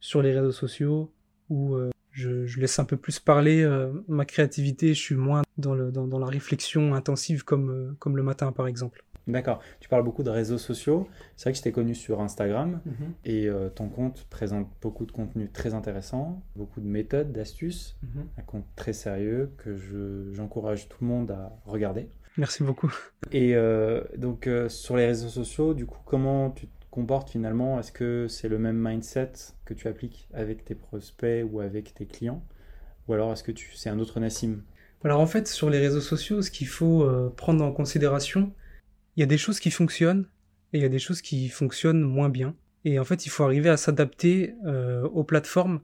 [0.00, 1.12] sur les réseaux sociaux,
[1.48, 4.88] où euh, je, je laisse un peu plus parler euh, ma créativité.
[4.94, 8.52] Je suis moins dans, le, dans, dans la réflexion intensive comme, euh, comme le matin,
[8.52, 9.04] par exemple.
[9.28, 9.60] D'accord.
[9.80, 11.08] Tu parles beaucoup de réseaux sociaux.
[11.36, 12.80] C'est vrai que je t'ai connu sur Instagram
[13.24, 17.96] et euh, ton compte présente beaucoup de contenu très intéressant, beaucoup de méthodes, d'astuces,
[18.38, 22.08] un compte très sérieux que je- j'encourage tout le monde à regarder.
[22.36, 22.92] Merci beaucoup.
[23.30, 27.78] Et euh, donc euh, sur les réseaux sociaux, du coup, comment tu te comportes finalement?
[27.78, 29.32] Est-ce que c'est le même mindset
[29.64, 32.42] que tu appliques avec tes prospects ou avec tes clients?
[33.06, 34.62] Ou alors est-ce que tu c'est un autre Nassim?
[35.04, 37.06] Alors en fait, sur les réseaux sociaux, ce qu'il faut
[37.36, 38.52] prendre en considération,
[39.16, 40.26] il y a des choses qui fonctionnent
[40.72, 42.54] et il y a des choses qui fonctionnent moins bien.
[42.84, 45.80] Et en fait, il faut arriver à s'adapter euh, aux plateformes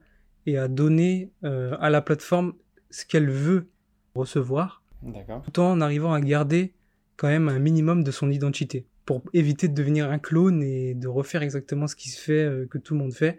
[0.46, 2.54] et à donner euh, à la plateforme
[2.90, 3.68] ce qu'elle veut
[4.14, 4.82] recevoir,
[5.44, 6.74] tout en arrivant à garder
[7.16, 11.06] quand même un minimum de son identité, pour éviter de devenir un clone et de
[11.06, 13.38] refaire exactement ce qui se fait, euh, que tout le monde fait.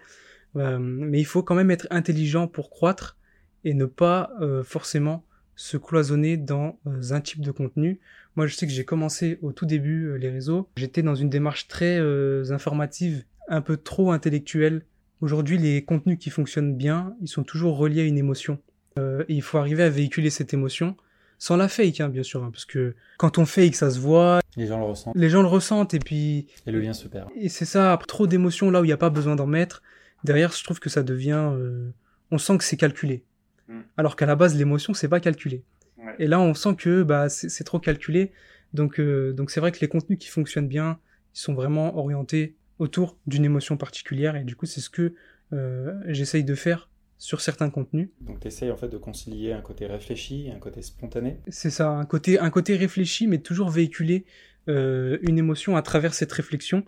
[0.56, 3.20] Mais il faut quand même être intelligent pour croître
[3.64, 4.32] et ne pas
[4.64, 5.24] forcément
[5.60, 8.00] se cloisonner dans euh, un type de contenu.
[8.38, 10.70] Moi, je sais que j'ai commencé au tout début euh, les réseaux.
[10.78, 14.84] J'étais dans une démarche très euh, informative, un peu trop intellectuelle.
[15.20, 18.58] Aujourd'hui, les contenus qui fonctionnent bien, ils sont toujours reliés à une émotion.
[18.98, 20.96] Euh, et il faut arriver à véhiculer cette émotion
[21.40, 24.40] sans la fake, hein, bien sûr, hein, parce que quand on fake, ça se voit,
[24.56, 27.30] Les gens le ressentent les gens le ressentent, et puis et le lien se perd.
[27.36, 29.82] et c'est ça, trop d'émotions là où il n'y a pas besoin d'en mettre.
[30.24, 31.50] Derrière, je trouve que ça devient.
[31.54, 31.92] euh,
[32.32, 33.24] on sent que c'est calculé.
[33.70, 33.80] Mm.
[33.96, 35.64] Alors qu'à la base, l'émotion, c'est pas calculé.
[35.98, 36.16] Ouais.
[36.20, 38.32] Et là, on sent que bah, c'est trop calculé.
[38.74, 41.00] Donc, euh, donc c'est vrai que les contenus qui fonctionnent bien,
[41.36, 44.36] ils sont vraiment orientés autour d'une émotion particulière.
[44.36, 45.14] Et du coup, c'est ce que
[45.54, 48.10] euh, j'essaye de faire sur certains contenus.
[48.22, 51.40] Donc tu essayes en fait de concilier un côté réfléchi et un côté spontané.
[51.50, 54.26] C'est ça, un côté, un côté réfléchi, mais toujours véhiculer
[54.70, 56.86] euh, une émotion à travers cette réflexion.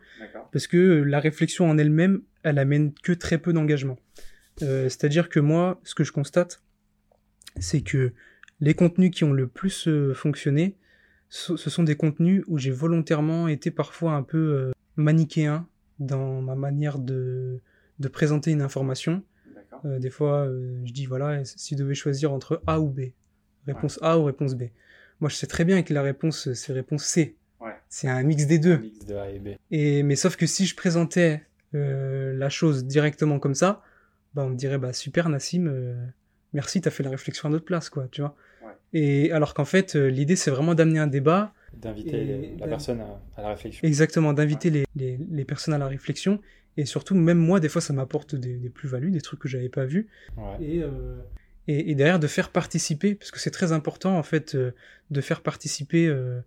[0.52, 3.98] Parce que la réflexion en elle-même, elle amène que très peu d'engagement.
[4.62, 6.62] Euh, C'est-à-dire que moi, ce que je constate,
[7.60, 8.14] c'est que
[8.62, 10.78] les contenus qui ont le plus euh, fonctionné,
[11.30, 15.66] ce sont des contenus où j'ai volontairement été parfois un peu euh, manichéen
[16.00, 17.62] dans ma manière de,
[18.00, 19.24] de présenter une information.
[19.86, 20.48] Euh, des fois,
[20.84, 23.12] je dis voilà, si je devais choisir entre A ou B,
[23.66, 24.64] réponse A ou réponse B.
[25.22, 27.38] Moi, je sais très bien que la réponse, c'est réponse C.
[27.62, 27.76] Ouais.
[27.88, 28.74] C'est un mix des deux.
[28.74, 29.50] Un mix de A et B.
[29.72, 33.82] Et mais sauf que si je présentais la chose directement comme ça,
[34.34, 35.72] bah on me dirait bah super Nassim,
[36.54, 38.36] merci t'as fait la réflexion à notre place quoi, tu vois.
[38.64, 38.72] Ouais.
[38.94, 43.22] Et alors qu'en fait euh, l'idée c'est vraiment d'amener un débat, D'inviter la personne à,
[43.38, 43.88] à la réflexion.
[43.88, 46.42] exactement d'inviter les, les, les personnes à la réflexion
[46.78, 49.70] et surtout même moi des fois ça m'apporte des, des plus-values, des trucs que j'avais
[49.70, 50.58] pas vus Ouais.
[50.66, 51.18] et, euh,
[51.68, 54.72] et, et derrière de faire participer, parce que c'est très important en fait euh,
[55.12, 56.42] de faire participer euh,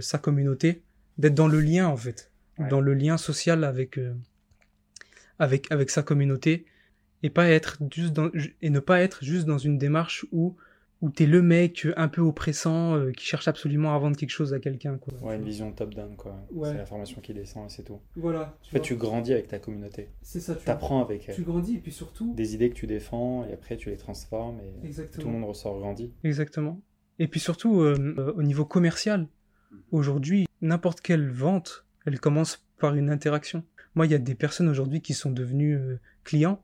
[0.00, 0.80] sa communauté,
[1.18, 2.30] d'être dans le lien en fait,
[2.70, 3.98] dans le lien social avec,
[5.38, 6.64] avec, avec sa communauté,
[7.22, 8.30] et, pas être juste dans,
[8.60, 10.56] et ne pas être juste dans une démarche où
[11.02, 14.54] où t'es le mec un peu oppressant euh, qui cherche absolument à vendre quelque chose
[14.54, 14.98] à quelqu'un.
[14.98, 15.12] Quoi.
[15.20, 16.46] Ouais, une vision top-down, quoi.
[16.52, 16.68] Ouais.
[16.70, 17.98] C'est l'information qui descend et c'est tout.
[18.14, 18.56] Voilà.
[18.68, 20.10] En fait, tu grandis avec ta communauté.
[20.22, 21.34] C'est ça, tu, T'apprends avec elle.
[21.34, 22.32] tu grandis et puis surtout.
[22.34, 25.76] Des idées que tu défends et après tu les transformes et tout le monde ressort
[25.80, 26.12] grandi.
[26.22, 26.80] Exactement.
[27.18, 29.26] Et puis surtout, euh, euh, au niveau commercial,
[29.90, 33.64] aujourd'hui, n'importe quelle vente, elle commence par une interaction.
[33.94, 36.62] Moi, il y a des personnes aujourd'hui qui sont devenues euh, clients.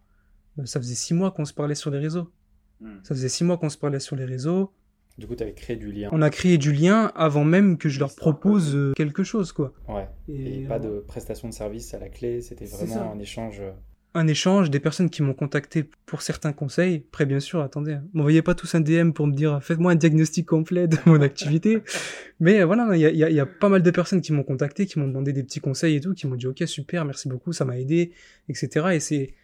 [0.58, 2.30] Euh, ça faisait six mois qu'on se parlait sur les réseaux.
[3.02, 4.70] Ça faisait six mois qu'on se parlait sur les réseaux.
[5.18, 6.08] Du coup, tu avais créé du lien.
[6.12, 9.72] On a créé du lien avant même que je leur propose euh, quelque chose, quoi.
[9.88, 10.06] Ouais.
[10.28, 13.58] Et, Et, pas euh, de prestation de service à la clé, c'était vraiment un échange.
[13.60, 13.72] euh,
[14.14, 17.04] un échange, des personnes qui m'ont contacté pour certains conseils.
[17.08, 19.96] Après, bien sûr, attendez, hein, m'envoyez pas tous un DM pour me dire faites-moi un
[19.96, 21.82] diagnostic complet de mon activité.
[22.40, 24.86] Mais euh, voilà, il y a, y a pas mal de personnes qui m'ont contacté,
[24.86, 27.52] qui m'ont demandé des petits conseils et tout, qui m'ont dit ok super, merci beaucoup,
[27.52, 28.12] ça m'a aidé,
[28.48, 28.86] etc.
[28.92, 29.34] Et c'est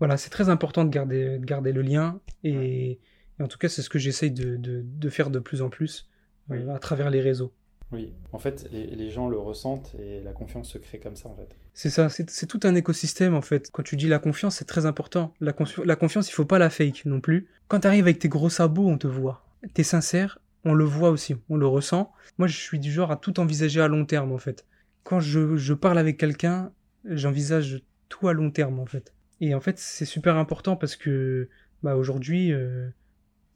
[0.00, 2.98] voilà, c'est très important de garder, de garder le lien et,
[3.38, 5.68] et en tout cas c'est ce que j'essaye de, de, de faire de plus en
[5.70, 6.08] plus
[6.50, 7.52] euh, à travers les réseaux.
[7.92, 11.28] Oui, en fait, les, les gens le ressentent et la confiance se crée comme ça,
[11.28, 11.56] en fait.
[11.74, 13.68] C'est ça, c'est tout un écosystème en fait.
[13.72, 15.34] Quand tu dis la confiance, c'est très important.
[15.40, 17.48] La confiance, il faut pas la fake non plus.
[17.66, 19.44] Quand tu arrives avec tes gros sabots, on te voit.
[19.74, 22.12] T'es sincère, on le voit aussi, on le ressent.
[22.38, 24.66] Moi, je suis du genre à tout envisager à long terme en fait.
[25.02, 26.72] Quand je, je parle avec quelqu'un,
[27.04, 29.14] j'envisage tout à long terme en fait.
[29.40, 31.48] Et en fait, c'est super important parce que
[31.82, 32.88] bah, aujourd'hui, euh,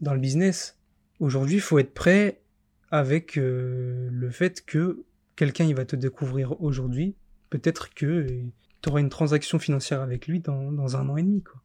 [0.01, 0.79] dans le business,
[1.21, 2.41] aujourd'hui, il faut être prêt
[2.91, 5.05] avec euh, le fait que
[5.37, 7.17] quelqu'un il va te découvrir aujourd'hui,
[7.51, 8.27] peut-être que
[8.83, 11.43] tu auras une transaction financière avec lui dans, dans un an et demi.
[11.43, 11.61] Quoi.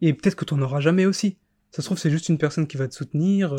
[0.00, 1.36] Et peut-être que tu n'en auras jamais aussi.
[1.70, 3.54] Ça se trouve, c'est juste une personne qui va te soutenir,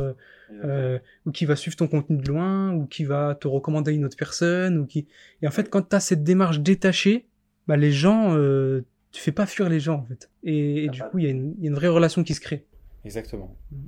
[0.63, 3.93] euh, ou qui va suivre ton contenu de loin, ou qui va te recommander à
[3.93, 5.07] une autre personne, ou qui...
[5.41, 7.27] Et en fait, quand tu as cette démarche détachée,
[7.67, 10.29] bah, les gens, euh, tu fais pas fuir les gens, en fait.
[10.43, 11.87] Et, et T'as du pas- coup, il y, a une- il y a une vraie
[11.87, 12.65] relation qui se crée.
[13.05, 13.55] Exactement.
[13.71, 13.79] Mhm.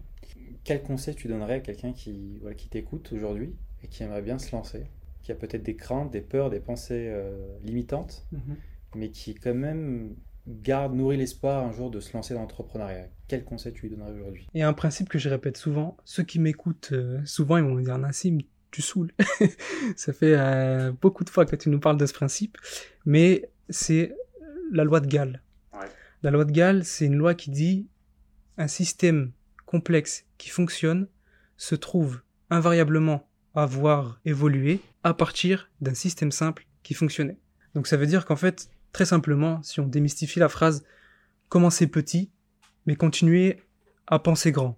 [0.64, 4.40] Quel conseil tu donnerais à quelqu'un qui, voilà, qui t'écoute aujourd'hui et qui aimerait bien
[4.40, 4.86] se lancer,
[5.22, 8.26] qui a peut-être des craintes, des peurs, des pensées euh, limitantes,
[8.96, 10.16] mais qui quand même
[10.48, 13.08] garde, nourrit l'espoir un jour de se lancer dans l'entrepreneuriat?
[13.28, 14.48] Quel conseil tu lui donnerais aujourd'hui?
[14.54, 15.98] Il y a un principe que je répète souvent.
[16.06, 18.40] Ceux qui m'écoutent euh, souvent, ils vont me dire Nassim,
[18.72, 19.12] tu saoules.
[19.96, 22.58] Ça fait euh, beaucoup de fois que tu nous parles de ce principe,
[23.06, 24.16] mais c'est
[24.72, 25.42] la loi de Galles.
[25.74, 25.88] Ouais.
[26.22, 27.88] La loi de Galles, c'est une loi qui dit
[28.58, 29.32] un système
[29.66, 31.08] complexe qui fonctionne
[31.58, 37.38] se trouve invariablement à voir évoluer à partir d'un système simple qui fonctionnait.
[37.76, 40.84] Donc ça veut dire qu'en fait, très simplement, si on démystifie la phrase,
[41.50, 42.32] commencez petit,
[42.86, 43.62] mais continuez
[44.08, 44.78] à penser grand.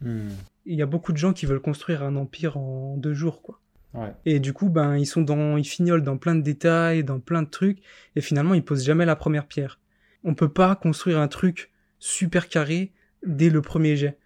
[0.00, 0.30] Hmm.
[0.66, 3.60] Il y a beaucoup de gens qui veulent construire un empire en deux jours, quoi.
[3.94, 4.12] Ouais.
[4.26, 7.42] Et du coup, ben, ils sont dans, ils fignolent dans plein de détails, dans plein
[7.42, 7.78] de trucs,
[8.16, 9.78] et finalement, ils posent jamais la première pierre.
[10.24, 12.92] On peut pas construire un truc super carré
[13.26, 14.18] dès le premier jet.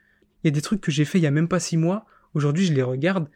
[0.42, 2.07] Il y a des trucs que j'ai fait il y a même pas six mois.
[2.35, 3.28] Aujourd'hui, je les regarde,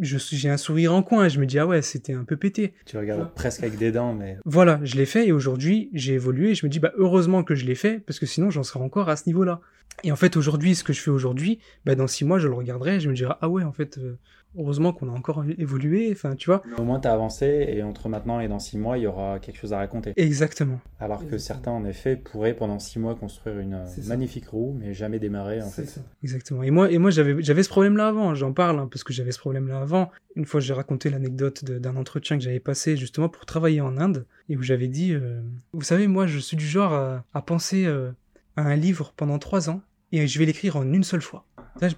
[0.00, 2.24] je suis- j'ai un sourire en coin, et je me dis ah ouais, c'était un
[2.24, 2.74] peu pété.
[2.86, 6.50] Tu regardes presque avec des dents, mais Voilà, je l'ai fait et aujourd'hui j'ai évolué
[6.50, 8.80] et je me dis bah heureusement que je l'ai fait parce que sinon j'en serais
[8.84, 9.60] encore à ce niveau-là.
[10.02, 12.54] Et en fait aujourd'hui, ce que je fais aujourd'hui, bah dans six mois je le
[12.54, 14.18] regarderai et je me dirai ah ouais en fait euh,
[14.58, 16.10] heureusement qu'on a encore évolué.
[16.12, 16.62] Enfin tu vois.
[16.78, 19.38] au moins tu as avancé et entre maintenant et dans six mois, il y aura
[19.38, 20.12] quelque chose à raconter.
[20.16, 20.80] Exactement.
[21.00, 21.38] Alors que Exactement.
[21.54, 24.00] certains, en effet, pourraient pendant six mois construire une euh, ça.
[24.08, 26.00] magnifique roue, mais jamais démarrer, en fait.
[26.22, 26.62] Exactement.
[26.62, 28.34] Et moi et moi j'avais j'avais ce problème-là avant.
[28.34, 30.10] J'en parle hein, parce que j'avais ce problème-là avant.
[30.36, 34.26] Une fois j'ai raconté l'anecdote d'un entretien que j'avais passé justement pour travailler en Inde
[34.48, 35.40] et où j'avais dit euh,
[35.72, 38.10] vous savez moi je suis du genre à, à penser euh,
[38.56, 39.80] à un livre pendant trois ans
[40.12, 41.44] et je vais l'écrire en une seule fois.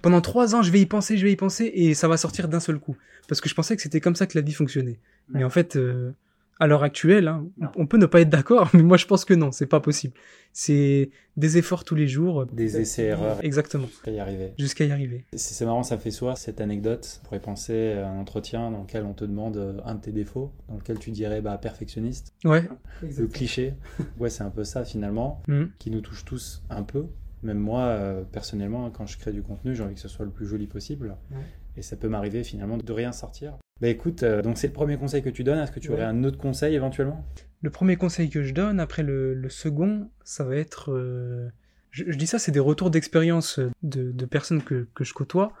[0.01, 2.47] Pendant trois ans, je vais y penser, je vais y penser, et ça va sortir
[2.47, 2.95] d'un seul coup.
[3.27, 4.99] Parce que je pensais que c'était comme ça que la vie fonctionnait.
[5.29, 6.11] Mais en fait, euh,
[6.59, 9.33] à l'heure actuelle, hein, on peut ne pas être d'accord, mais moi je pense que
[9.33, 10.13] non, c'est pas possible.
[10.53, 12.47] C'est des efforts tous les jours.
[12.47, 13.43] Des essais-erreurs.
[13.43, 14.53] Exactement, Jusqu'à y arriver.
[14.57, 15.25] jusqu'à y arriver.
[15.35, 17.19] C'est marrant, ça me fait sourire cette anecdote.
[17.21, 20.11] On pourrait penser à un entretien dans lequel on te demande euh, un de tes
[20.11, 22.33] défauts, dans lequel tu dirais bah, perfectionniste.
[22.43, 22.67] Ouais.
[23.03, 23.73] Le cliché.
[24.19, 25.69] Ouais, c'est un peu ça finalement, Mhm.
[25.77, 27.05] qui nous touche tous un peu.
[27.43, 30.31] Même moi, euh, personnellement, quand je crée du contenu, j'ai envie que ce soit le
[30.31, 31.15] plus joli possible.
[31.31, 31.37] Ouais.
[31.75, 33.57] Et ça peut m'arriver finalement de rien sortir.
[33.79, 35.59] Bah écoute, euh, donc c'est le premier conseil que tu donnes.
[35.59, 35.95] Est-ce que tu Ouais.
[35.95, 37.23] aurais un autre conseil éventuellement?
[37.61, 40.91] Le premier conseil que je donne, après le, le second, ça va être...
[40.91, 41.49] euh,
[41.91, 45.53] Je, je dis ça, c'est des retours d'expérience de, de personnes que, que je côtoie,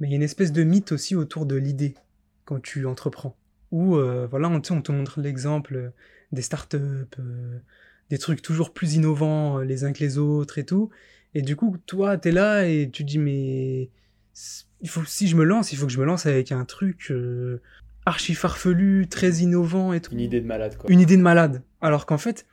[0.00, 1.94] mais il y a une espèce de mythe aussi autour de l'idée
[2.44, 3.36] quand tu entreprends.
[3.72, 5.92] Où, euh, voilà, on, on te montre l'exemple
[6.32, 6.78] des startups,
[7.18, 7.58] euh,
[8.10, 10.90] des trucs toujours plus innovants euh, les uns que les autres et tout.
[11.34, 13.90] Et du coup, toi, t'es là et tu te dis, mais
[14.80, 17.08] il faut, si je me lance, il faut que je me lance avec un truc
[17.10, 17.60] euh,
[18.06, 20.12] archi farfelu, très innovant et tout.
[20.12, 20.90] Une idée de malade, quoi.
[20.90, 21.62] Une idée de malade.
[21.80, 22.46] Alors qu'en fait,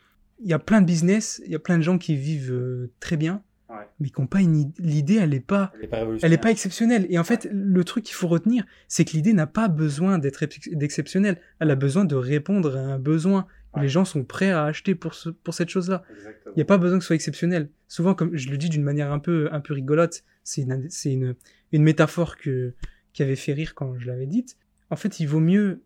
[0.44, 2.92] il y a plein de business, il y a plein de gens qui vivent euh,
[3.00, 3.42] très bien.
[3.70, 3.88] Ouais.
[4.00, 6.38] mais qui n'ont pas une id- l'idée, elle est pas, Elle est pas elle révolutionnaire.
[6.38, 7.08] est pas exceptionnelle.
[7.10, 10.44] Et en fait, le truc qu'il faut retenir, c'est que l'idée n'a pas besoin d'être
[10.44, 11.40] ex- d'exceptionnelle.
[11.60, 13.84] Elle a besoin de répondre à un besoin Ouais.
[13.84, 16.04] les gens sont prêts à acheter pour ce, pour cette chose-là.
[16.48, 17.70] Il n'y a pas besoin que ce soit exceptionnel.
[17.88, 21.36] Souvent, comme je le dis d'une manière un peu, un peu rigolote, c'est une, une,
[21.72, 22.74] une métaphore que,
[23.14, 24.58] qui avait fait rire quand je l'avais dite.
[24.90, 25.82] En fait, il vaut mieux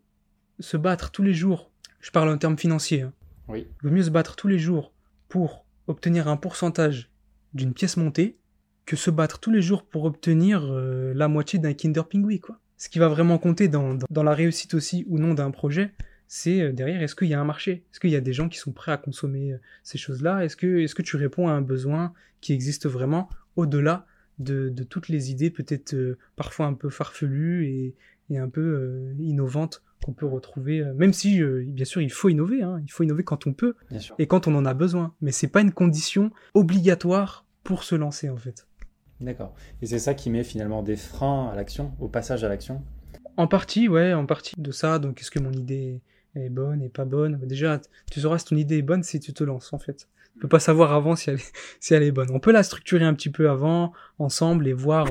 [0.60, 1.70] se battre tous les jours.
[2.00, 3.02] Je parle en termes financiers.
[3.02, 3.12] hein.
[3.48, 3.66] Oui.
[3.82, 4.92] Il vaut mieux se battre tous les jours
[5.28, 7.10] pour obtenir un pourcentage
[7.54, 8.36] d'une pièce montée
[8.84, 12.58] que se battre tous les jours pour obtenir euh, la moitié d'un Kinder Pingui, quoi.
[12.76, 15.92] Ce qui va vraiment compter dans, dans, dans la réussite aussi ou non d'un projet,
[16.28, 17.84] c'est euh, derrière, est-ce qu'il y a un marché?
[17.90, 20.44] Est-ce qu'il y a des gens qui sont prêts à consommer euh, ces choses-là?
[20.44, 24.06] Est-ce que, est-ce que tu réponds à un besoin qui existe vraiment au-delà
[24.38, 27.94] de, de toutes les idées peut-être euh, parfois un peu farfelues et,
[28.30, 32.28] et un peu euh, innovantes qu'on peut retrouver, euh, même si bien sûr il faut
[32.28, 34.14] innover, hein, il faut innover quand on peut Bien sûr.
[34.20, 38.28] et quand on en a besoin, mais c'est pas une condition obligatoire pour se lancer
[38.28, 38.68] en fait.
[39.20, 39.54] D'accord.
[39.82, 42.84] Et c'est ça qui met finalement des freins à l'action, au passage à l'action?
[43.36, 45.00] En partie, ouais, en partie de ça.
[45.00, 46.00] Donc, est-ce que mon idée
[46.34, 49.32] est bonne et pas bonne Déjà, tu sauras si ton idée est bonne si tu
[49.32, 50.08] te lances, en fait.
[50.36, 52.30] On peut pas savoir avant si elle, est, si elle est bonne.
[52.30, 55.08] On peut la structurer un petit peu avant, ensemble, et voir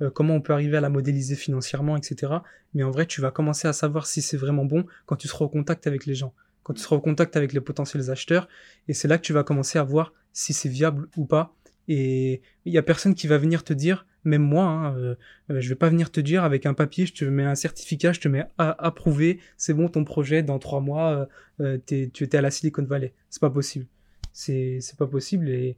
[0.00, 2.32] euh, comment on peut arriver à la modéliser financièrement, etc.
[2.74, 5.44] Mais en vrai, tu vas commencer à savoir si c'est vraiment bon quand tu seras
[5.44, 8.48] au contact avec les gens, quand tu seras au contact avec les potentiels acheteurs,
[8.88, 11.54] et c'est là que tu vas commencer à voir si c'est viable ou pas.
[11.88, 15.14] Et il y a personne qui va venir te dire, même moi, hein, euh,
[15.50, 18.12] euh, je vais pas venir te dire avec un papier, je te mets un certificat,
[18.12, 21.26] je te mets à approuvé, c'est bon ton projet, dans trois mois, euh,
[21.64, 23.12] euh, t'es- tu étais à la Silicon Valley.
[23.30, 23.86] C'est pas possible.
[24.32, 25.76] C'est c'est pas possible et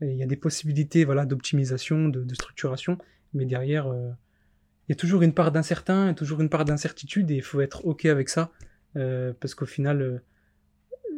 [0.00, 2.98] il y a des possibilités voilà d'optimisation, de, de structuration,
[3.32, 4.10] mais derrière, euh,
[4.88, 7.86] il y a toujours une part d'incertain, toujours une part d'incertitude et il faut être
[7.86, 8.50] ok avec ça
[8.96, 10.18] euh, parce qu'au final, euh,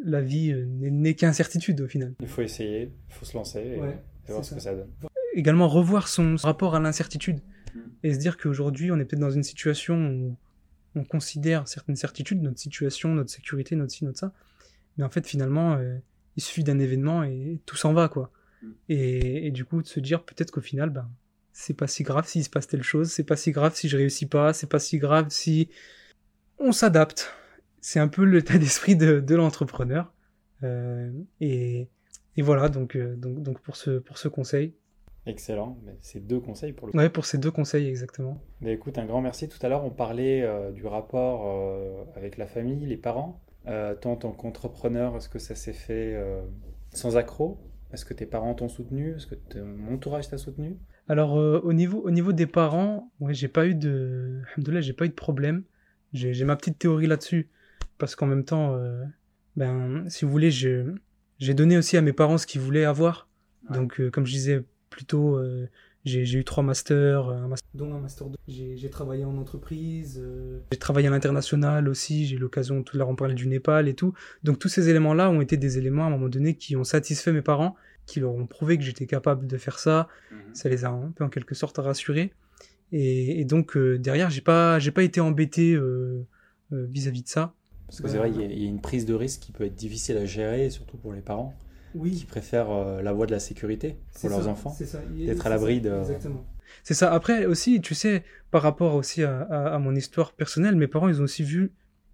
[0.05, 2.15] la vie n'est qu'incertitude au final.
[2.21, 4.89] Il faut essayer, il faut se lancer et, Ouais, et voir ce que ça donne.
[5.37, 7.40] Également revoir son rapport à l'incertitude
[7.77, 7.81] Mm.
[8.05, 10.37] et se dire qu'aujourd'hui on est peut-être dans une situation où
[10.94, 14.33] on considère certaines certitudes, notre situation, notre sécurité, notre ci, notre ça,
[14.96, 15.96] mais en fait finalement euh,
[16.37, 18.31] il suffit d'un événement et tout s'en va quoi.
[18.62, 18.68] Mm.
[18.88, 21.09] Et, et du coup de se dire peut-être qu'au final ben
[21.53, 23.96] c'est pas si grave s'il se passe telle chose, c'est pas si grave si je
[23.96, 25.68] réussis pas, c'est pas si grave si
[26.59, 27.35] on s'adapte.
[27.81, 30.12] C'est un peu l'état d'esprit de, de l'entrepreneur.
[30.62, 31.88] Euh, et,
[32.37, 34.75] et voilà donc, euh, donc donc pour ce pour ce conseil
[35.27, 35.77] Excellent.
[36.03, 36.99] C'est deux conseils pour le coup.
[36.99, 38.41] Ouais, pour ces deux conseils, exactement.
[38.61, 39.49] Mais écoute, un grand merci.
[39.49, 43.43] Tout à l'heure, on parlait euh, du rapport euh, avec la famille, les parents.
[43.67, 46.41] Euh, toi, en tant qu'entrepreneur, est-ce que ça s'est fait euh,
[46.91, 47.59] sans accroc
[47.93, 49.17] Est-ce que tes parents t'ont soutenu?
[49.17, 50.77] Est-ce que ton entourage t'a soutenu?
[51.09, 54.43] Alors, au, niveau, au niveau des parents, ouais, j'ai pas eu de.
[54.57, 55.65] J'ai pas eu de problème.
[56.12, 57.51] J'ai ma petite théorie là-dessus.
[57.99, 58.77] Parce qu'en même temps,
[59.55, 63.29] ben, si vous voulez, j'ai donné aussi à mes parents ce qu'ils voulaient avoir.
[63.71, 63.77] Ouais.
[63.77, 64.65] Donc, comme je disais
[64.97, 65.67] plus tôt, euh,
[66.07, 68.37] j'ai eu trois masters, un master, dont un master 2.
[68.49, 72.99] J'ai travaillé en entreprise, euh, j'ai travaillé à l'international aussi, j'ai eu l'occasion, tout à
[72.99, 74.15] l'heure on parlait du Népal et tout.
[74.45, 77.33] Donc tous ces éléments-là ont été des éléments à un moment donné qui ont satisfait
[77.33, 77.75] mes parents,
[78.07, 80.09] qui leur ont prouvé que j'étais capable de faire ça.
[80.55, 82.33] Ça les a un peu en quelque sorte rassurés.
[82.93, 86.25] Et, et donc euh, derrière, j'ai pas, pas été embêté euh,
[86.73, 87.53] euh, vis-à-vis de ça.
[87.89, 89.53] Parce que c'est vrai, il y, a- il y a une prise de risque qui
[89.53, 91.53] peut être difficile à gérer, surtout pour les parents
[91.97, 94.75] qui Oui, préfèrent euh, la voie de la sécurité pour leurs enfants.
[94.77, 95.01] C'est ça.
[95.17, 96.45] d'être à l'abri de- Exactement.
[96.85, 97.13] C'est ça.
[97.13, 101.09] Après aussi, tu sais, par rapport aussi à, à- à mon histoire personnelle, mes parents,
[101.09, 101.71] ils ont aussi vu,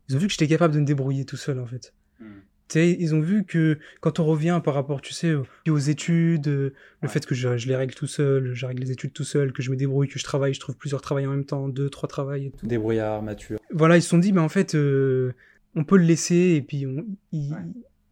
[0.09, 1.93] ils ont vu que j'étais capable de me débrouiller tout seul en fait.
[2.21, 2.25] Mm.
[2.69, 5.79] Tu sais, ils ont vu que quand on revient par rapport, tu sais, aux, aux
[5.79, 7.13] études, euh, le Ouais.
[7.13, 9.63] fait que je, je les règle tout seul, je règle les études tout seul, que
[9.63, 12.09] je me débrouille, que je travaille, je trouve plusieurs travails en même temps, deux, trois
[12.09, 12.67] travails et tout.
[12.67, 13.59] Débrouillard, mature.
[13.73, 15.33] Voilà, ils se sont dit, mais en fait, euh,
[15.75, 17.59] on peut le laisser et puis on- il, Ouais.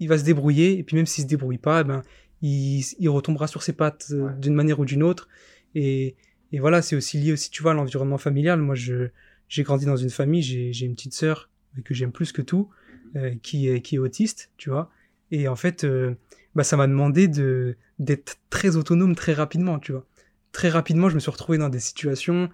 [0.01, 0.79] Il va se débrouiller.
[0.79, 2.03] Et puis même s'il se débrouille pas, eh ben,
[2.43, 4.33] il, il retombera sur ses pattes euh, Ouais.
[4.39, 5.29] d'une manière ou d'une autre.
[5.75, 6.17] Et,
[6.53, 8.61] et voilà, c'est aussi lié aussi, tu vois, à l'environnement familial.
[8.61, 9.09] Moi, je
[9.49, 11.51] j'ai grandi dans une famille, j'ai j'ai une petite sœur
[11.85, 12.69] que j'aime plus que tout,
[13.17, 14.91] euh, qui est qui est autiste, tu vois.
[15.33, 16.15] Et en fait, euh,
[16.55, 20.07] bah ça m'a demandé de d'être très autonome très rapidement, tu vois.
[20.53, 22.49] Très rapidement, je me suis retrouvé dans des situations,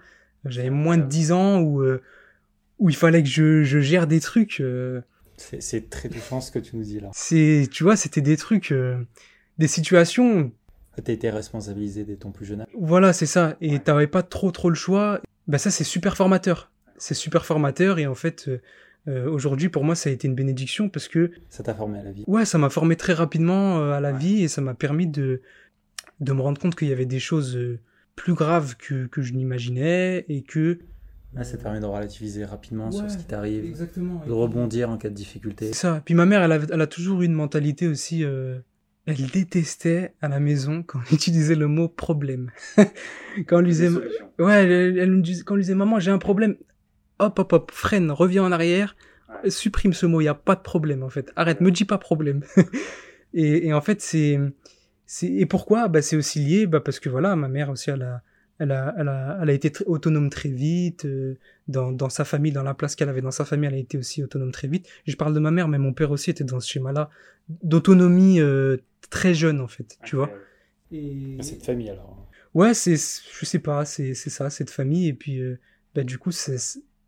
[0.45, 1.83] j'avais moins de 10 ans où
[2.79, 4.59] où il fallait que je, je gère des trucs.
[4.61, 5.01] euh,
[5.37, 7.09] C'est très touchant ce que tu nous dis là.
[7.13, 8.97] c'est, tu vois, c'était des trucs, euh,
[9.59, 10.51] des situations.
[11.03, 12.67] Tu as été responsabilisé dès ton plus jeune âge.
[12.79, 13.55] Voilà, c'est ça.
[13.61, 13.79] Et Ouais.
[13.79, 15.21] t'avais pas trop trop le choix.
[15.47, 16.71] Bah ça, c'est super formateur.
[16.97, 17.99] C'est super formateur.
[17.99, 18.59] Et en fait, euh,
[19.07, 22.03] euh, aujourd'hui, pour moi, ça a été une bénédiction parce que Ça t'a formé à
[22.03, 22.23] la vie.
[22.25, 25.41] ouais, ça m'a formé très rapidement euh, à la vie et ça m'a permis de
[26.19, 27.59] de me rendre compte qu'il y avait des choses
[28.15, 30.79] plus graves que que je n'imaginais et que
[31.33, 34.97] Là, ça te permet de relativiser rapidement sur ce qui t'arrive, exactement de rebondir en
[34.97, 35.67] cas de difficulté.
[35.67, 36.01] C'est ça.
[36.03, 38.59] Puis ma mère, elle a, elle a toujours eu une mentalité aussi euh,
[39.07, 42.51] elle détestait à la maison quand on utilisait le mot problème.
[43.47, 43.89] quand on lui disait,
[44.37, 46.57] ouais, elle, elle, quand on lui disait maman j'ai un problème,
[47.19, 48.97] hop hop hop, freine, reviens en arrière,
[49.43, 49.49] ouais.
[49.49, 51.31] supprime ce mot, il y a pas de problème en fait.
[51.37, 51.65] Arrête, ouais.
[51.65, 52.43] me dis pas problème.
[53.33, 54.39] et, et, en fait c'est,
[55.05, 55.87] c'est et pourquoi?
[55.87, 58.21] Bah c'est aussi lié, bah parce que voilà, ma mère aussi elle a,
[58.59, 61.37] elle a, elle a, elle a été autonome très vite euh,
[61.67, 63.97] dans, dans sa famille, dans la place qu'elle avait dans sa famille, elle a été
[63.97, 64.87] aussi autonome très vite.
[65.05, 67.09] Je parle de ma mère, mais mon père aussi était dans ce schéma-là
[67.63, 68.77] d'autonomie euh,
[69.09, 70.31] très jeune en fait, tu vois.
[70.91, 71.37] Et...
[71.41, 72.27] Cette famille alors.
[72.53, 75.07] Ouais, c'est, je sais pas, c'est, c'est ça, cette famille.
[75.07, 75.59] Et puis, euh,
[75.93, 76.57] bah, du coup, c'est,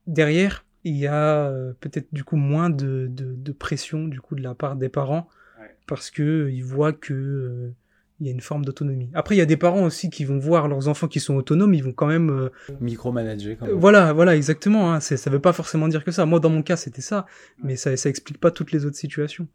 [0.06, 4.42] derrière, il y a peut-être du coup moins de, de, de, pression du coup de
[4.42, 5.28] la part des parents
[5.60, 5.76] ouais.
[5.88, 7.74] parce que ils voient que
[8.20, 9.10] il y a une forme d'autonomie.
[9.14, 11.74] Après, il y a des parents aussi qui vont voir leurs enfants qui sont autonomes,
[11.74, 12.50] ils vont quand même euh,
[12.82, 13.58] micromanager.
[13.58, 13.76] Quand même.
[13.76, 14.94] Voilà, voilà, exactement.
[14.94, 16.26] Hein, ça veut pas forcément dire que ça.
[16.26, 17.26] Moi, dans mon cas, c'était ça,
[17.64, 19.48] mais ça, ça explique pas toutes les autres situations.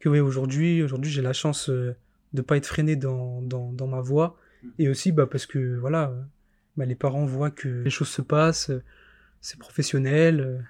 [0.00, 1.94] Que oui, aujourd'hui, aujourd'hui, j'ai la chance euh,
[2.32, 4.68] de pas être freiné dans, dans, dans ma voie, mmh.
[4.78, 6.14] et aussi, bah, parce que voilà,
[6.76, 8.70] bah, les parents voient que les choses se passent,
[9.40, 10.64] c'est professionnel.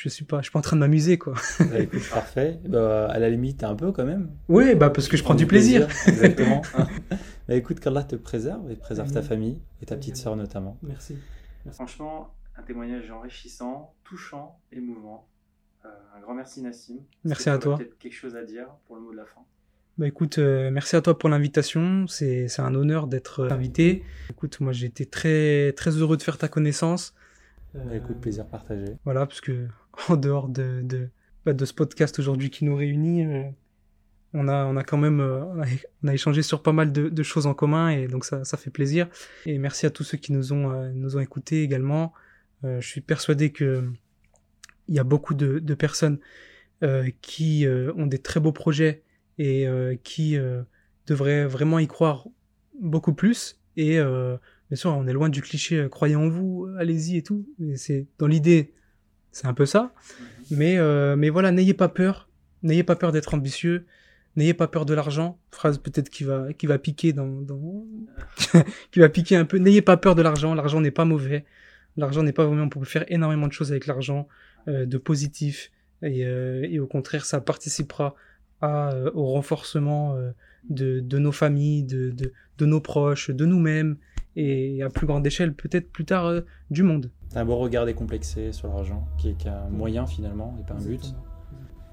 [0.00, 1.34] Je suis pas, je suis pas en train de m'amuser quoi.
[1.58, 2.60] Bah, écoute, parfait.
[2.68, 4.30] Bah, à la limite, un peu quand même.
[4.48, 5.88] Oui, bah parce que je prends du plaisir.
[5.88, 6.08] plaisir.
[6.08, 6.62] Exactement.
[7.48, 10.78] bah écoute, qu'Allah te préserve et préserve ta famille et ta petite sœur notamment.
[10.84, 11.18] Merci.
[11.64, 11.78] Merci.
[11.78, 15.26] Franchement, un témoignage enrichissant, touchant, émouvant.
[15.84, 17.00] Euh, un grand merci Nassim.
[17.24, 17.76] Merci à toi.
[17.76, 19.40] Peut-être quelque chose à dire pour le mot de la fin?
[19.98, 22.06] Bah écoute, euh, merci à toi pour l'invitation.
[22.06, 24.04] C'est c'est un honneur d'être invité.
[24.30, 27.14] Écoute, moi j'ai été très très heureux de faire ta connaissance.
[27.74, 28.86] Bah, écoute, plaisir partagé.
[29.04, 29.66] Voilà, parce que
[30.08, 31.08] en dehors de, de,
[31.44, 33.44] bah, de ce podcast aujourd'hui qui nous réunit, euh,
[34.34, 35.44] on, a, on a quand même euh,
[36.02, 38.70] on a échangé sur pas mal de, choses en commun et donc ça, ça fait
[38.70, 39.08] plaisir.
[39.46, 42.12] Et merci à tous ceux qui nous ont, euh, nous ont écoutés également.
[42.62, 43.84] je suis persuadé que
[44.88, 46.18] il y a beaucoup de, de personnes
[47.20, 49.02] qui ont des très beaux projets
[49.38, 49.66] et
[50.02, 50.36] qui
[51.06, 52.26] devraient vraiment y croire
[52.80, 53.60] beaucoup plus.
[53.76, 57.46] Et bien sûr, on est loin du cliché croyez en vous, allez-y et tout.
[57.58, 58.72] Mais c'est dans l'idée,
[59.32, 59.92] c'est un peu ça.
[60.50, 62.28] Mais, euh, mais voilà, n'ayez pas peur.
[62.62, 63.86] N'ayez pas peur d'être ambitieux.
[64.36, 65.38] N'ayez pas peur de l'argent.
[65.50, 67.44] Phrase peut-être qui va, qui va piquer dans,
[68.90, 69.58] qui va piquer un peu.
[69.58, 70.54] N'ayez pas peur de l'argent.
[70.54, 71.44] L'argent n'est pas mauvais.
[71.96, 72.62] L'argent n'est pas mauvais.
[72.62, 74.28] On peut faire énormément de choses avec l'argent,
[74.68, 75.70] euh, de positif.
[76.02, 78.14] Et, euh, et, au contraire, ça participera
[78.60, 80.18] au renforcement
[80.68, 83.98] de, de nos familles, de nos proches, de nous-mêmes.
[84.40, 87.10] Et à plus grande échelle, peut-être plus tard, euh, du monde.
[87.34, 91.12] un beau regard décomplexé sur l'argent, qui est qu'un moyen finalement, et pas un but.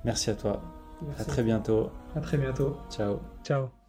[0.04, 0.62] Merci à toi.
[1.02, 1.22] Merci.
[1.22, 1.90] À très bientôt.
[2.16, 2.78] À très bientôt.
[2.92, 3.20] Ciao.
[3.44, 3.85] Ciao.